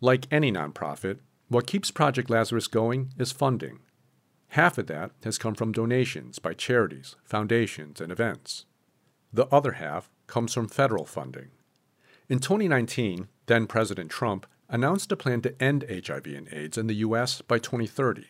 Like 0.00 0.26
any 0.30 0.52
nonprofit, 0.52 1.18
what 1.48 1.66
keeps 1.66 1.90
Project 1.90 2.28
Lazarus 2.28 2.66
going 2.66 3.12
is 3.18 3.32
funding. 3.32 3.80
Half 4.48 4.78
of 4.78 4.86
that 4.86 5.12
has 5.24 5.38
come 5.38 5.54
from 5.54 5.72
donations 5.72 6.38
by 6.38 6.54
charities, 6.54 7.16
foundations, 7.24 8.00
and 8.00 8.12
events. 8.12 8.66
The 9.32 9.46
other 9.46 9.72
half 9.72 10.10
comes 10.26 10.54
from 10.54 10.68
federal 10.68 11.04
funding. 11.04 11.48
In 12.28 12.38
2019, 12.38 13.28
then 13.46 13.66
President 13.66 14.10
Trump 14.10 14.46
announced 14.68 15.10
a 15.12 15.16
plan 15.16 15.40
to 15.42 15.62
end 15.62 15.84
HIV 15.88 16.26
and 16.26 16.48
AIDS 16.52 16.76
in 16.76 16.86
the 16.86 16.96
U.S. 16.96 17.40
by 17.40 17.58
2030. 17.58 18.26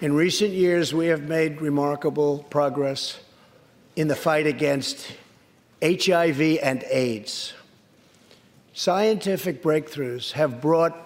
In 0.00 0.12
recent 0.12 0.52
years, 0.52 0.94
we 0.94 1.08
have 1.08 1.22
made 1.22 1.60
remarkable 1.60 2.46
progress 2.50 3.18
in 3.96 4.06
the 4.06 4.14
fight 4.14 4.46
against 4.46 5.12
HIV 5.82 6.40
and 6.62 6.84
AIDS. 6.84 7.52
Scientific 8.74 9.60
breakthroughs 9.60 10.30
have 10.32 10.60
brought 10.60 10.96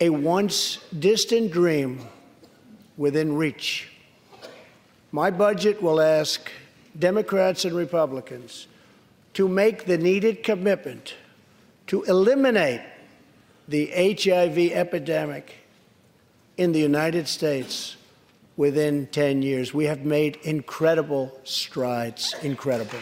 a 0.00 0.10
once 0.10 0.78
distant 0.96 1.50
dream 1.50 2.06
within 2.96 3.34
reach. 3.34 3.88
My 5.10 5.32
budget 5.32 5.82
will 5.82 6.00
ask 6.00 6.48
Democrats 6.96 7.64
and 7.64 7.74
Republicans 7.74 8.68
to 9.34 9.48
make 9.48 9.84
the 9.84 9.98
needed 9.98 10.44
commitment 10.44 11.16
to 11.88 12.04
eliminate 12.04 12.82
the 13.66 13.86
HIV 13.86 14.58
epidemic 14.58 15.65
in 16.56 16.72
the 16.72 16.80
United 16.80 17.28
States 17.28 17.96
within 18.56 19.06
10 19.08 19.42
years. 19.42 19.74
We 19.74 19.84
have 19.84 20.04
made 20.04 20.36
incredible 20.42 21.38
strides, 21.44 22.34
incredible. 22.42 22.98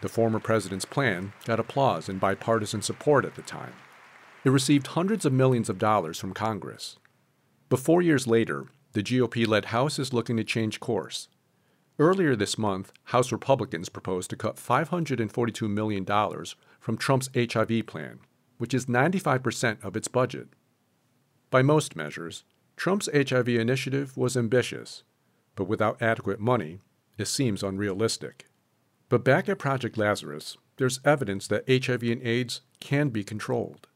The 0.00 0.08
former 0.08 0.38
president's 0.38 0.84
plan 0.84 1.32
got 1.44 1.58
applause 1.58 2.08
and 2.08 2.20
bipartisan 2.20 2.82
support 2.82 3.24
at 3.24 3.34
the 3.34 3.42
time. 3.42 3.72
It 4.44 4.50
received 4.50 4.88
hundreds 4.88 5.24
of 5.24 5.32
millions 5.32 5.68
of 5.68 5.78
dollars 5.78 6.18
from 6.18 6.34
Congress. 6.34 6.98
But 7.68 7.80
four 7.80 8.00
years 8.00 8.26
later, 8.26 8.66
the 8.92 9.02
GOP 9.02 9.46
led 9.46 9.66
House 9.66 9.98
is 9.98 10.12
looking 10.12 10.36
to 10.36 10.44
change 10.44 10.78
course. 10.78 11.28
Earlier 11.98 12.36
this 12.36 12.56
month, 12.56 12.92
House 13.04 13.32
Republicans 13.32 13.88
proposed 13.88 14.30
to 14.30 14.36
cut 14.36 14.56
$542 14.56 15.68
million 15.68 16.06
from 16.78 16.96
Trump's 16.96 17.28
HIV 17.34 17.86
plan, 17.86 18.20
which 18.58 18.74
is 18.74 18.86
95% 18.86 19.82
of 19.82 19.96
its 19.96 20.08
budget. 20.08 20.48
By 21.50 21.62
most 21.62 21.96
measures, 21.96 22.44
Trump's 22.76 23.08
HIV 23.12 23.48
initiative 23.48 24.16
was 24.16 24.36
ambitious, 24.36 25.02
but 25.56 25.64
without 25.64 26.00
adequate 26.02 26.38
money, 26.38 26.80
it 27.16 27.26
seems 27.26 27.62
unrealistic. 27.62 28.46
But 29.08 29.24
back 29.24 29.48
at 29.48 29.58
Project 29.58 29.96
Lazarus, 29.96 30.56
there's 30.76 31.00
evidence 31.04 31.48
that 31.48 31.68
HIV 31.68 32.02
and 32.02 32.22
AIDS 32.22 32.60
can 32.80 33.08
be 33.08 33.24
controlled. 33.24 33.88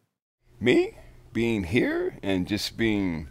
Me 0.58 0.96
being 1.32 1.64
here 1.64 2.18
and 2.22 2.48
just 2.48 2.76
being 2.76 3.28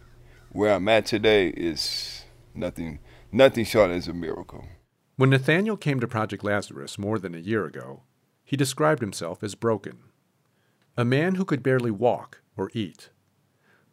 where 0.51 0.73
I'm 0.73 0.87
at 0.87 1.05
today 1.05 1.49
is 1.49 2.23
nothing 2.53 2.99
nothing 3.31 3.65
short 3.65 3.91
as 3.91 4.07
a 4.07 4.13
miracle. 4.13 4.65
When 5.15 5.29
Nathaniel 5.29 5.77
came 5.77 5.99
to 5.99 6.07
Project 6.07 6.43
Lazarus 6.43 6.97
more 6.97 7.19
than 7.19 7.35
a 7.35 7.39
year 7.39 7.65
ago, 7.65 8.03
he 8.43 8.57
described 8.57 9.01
himself 9.01 9.43
as 9.43 9.55
broken. 9.55 9.99
A 11.01 11.03
man 11.03 11.33
who 11.33 11.45
could 11.45 11.63
barely 11.63 11.89
walk 11.89 12.43
or 12.55 12.69
eat. 12.75 13.09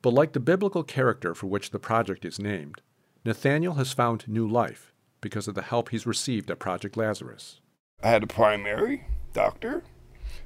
But 0.02 0.12
like 0.12 0.34
the 0.34 0.40
biblical 0.40 0.82
character 0.82 1.34
for 1.34 1.46
which 1.46 1.70
the 1.70 1.78
project 1.78 2.22
is 2.26 2.38
named, 2.38 2.82
Nathaniel 3.24 3.76
has 3.76 3.94
found 3.94 4.28
new 4.28 4.46
life 4.46 4.92
because 5.22 5.48
of 5.48 5.54
the 5.54 5.62
help 5.62 5.88
he's 5.88 6.06
received 6.06 6.50
at 6.50 6.58
Project 6.58 6.98
Lazarus. 6.98 7.62
I 8.02 8.10
had 8.10 8.24
a 8.24 8.26
primary 8.26 9.06
doctor 9.32 9.84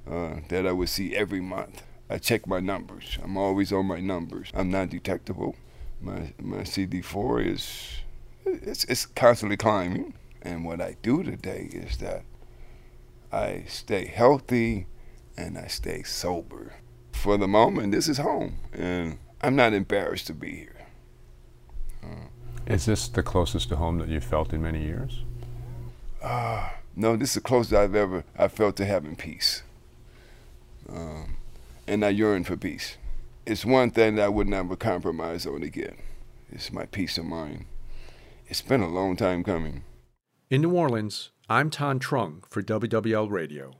uh, 0.08 0.36
that 0.50 0.64
I 0.64 0.70
would 0.70 0.88
see 0.88 1.16
every 1.16 1.40
month. 1.40 1.82
I 2.08 2.18
check 2.18 2.46
my 2.46 2.60
numbers. 2.60 3.18
I'm 3.20 3.36
always 3.36 3.72
on 3.72 3.86
my 3.86 3.98
numbers. 3.98 4.52
I'm 4.54 4.70
not 4.70 4.90
detectable. 4.90 5.56
My 6.00 6.32
my 6.40 6.58
CD4 6.58 7.44
is 7.44 8.02
it's, 8.46 8.84
it's 8.84 9.06
constantly 9.06 9.56
climbing. 9.56 10.14
And 10.42 10.64
what 10.64 10.80
I 10.80 10.94
do 11.02 11.24
today 11.24 11.70
is 11.72 11.96
that 11.96 12.22
I 13.32 13.64
stay 13.66 14.06
healthy 14.06 14.86
and 15.36 15.58
I 15.58 15.66
stay 15.66 16.02
sober. 16.02 16.74
For 17.12 17.36
the 17.36 17.48
moment, 17.48 17.92
this 17.92 18.08
is 18.08 18.18
home, 18.18 18.58
and 18.72 19.18
I'm 19.40 19.56
not 19.56 19.72
embarrassed 19.72 20.26
to 20.28 20.34
be 20.34 20.54
here. 20.56 20.86
Uh, 22.02 22.26
is 22.66 22.86
this 22.86 23.08
the 23.08 23.22
closest 23.22 23.68
to 23.68 23.76
home 23.76 23.98
that 23.98 24.08
you've 24.08 24.24
felt 24.24 24.52
in 24.52 24.62
many 24.62 24.82
years? 24.82 25.22
Uh, 26.22 26.70
no, 26.94 27.16
this 27.16 27.30
is 27.30 27.34
the 27.34 27.40
closest 27.40 27.74
I've 27.74 27.94
ever 27.94 28.24
I 28.36 28.48
felt 28.48 28.76
to 28.76 28.84
having 28.84 29.16
peace. 29.16 29.62
Um, 30.88 31.36
and 31.86 32.04
I 32.04 32.10
yearn 32.10 32.44
for 32.44 32.56
peace. 32.56 32.96
It's 33.46 33.64
one 33.64 33.90
thing 33.90 34.16
that 34.16 34.24
I 34.24 34.28
would 34.28 34.48
never 34.48 34.76
compromise 34.76 35.46
on 35.46 35.62
again. 35.62 35.96
It's 36.50 36.72
my 36.72 36.86
peace 36.86 37.18
of 37.18 37.24
mind. 37.24 37.64
It's 38.46 38.62
been 38.62 38.82
a 38.82 38.88
long 38.88 39.16
time 39.16 39.42
coming. 39.42 39.84
In 40.50 40.62
New 40.62 40.72
Orleans, 40.72 41.30
I'm 41.48 41.70
Tan 41.70 41.98
Trung 41.98 42.42
for 42.50 42.62
WWL 42.62 43.30
Radio. 43.30 43.72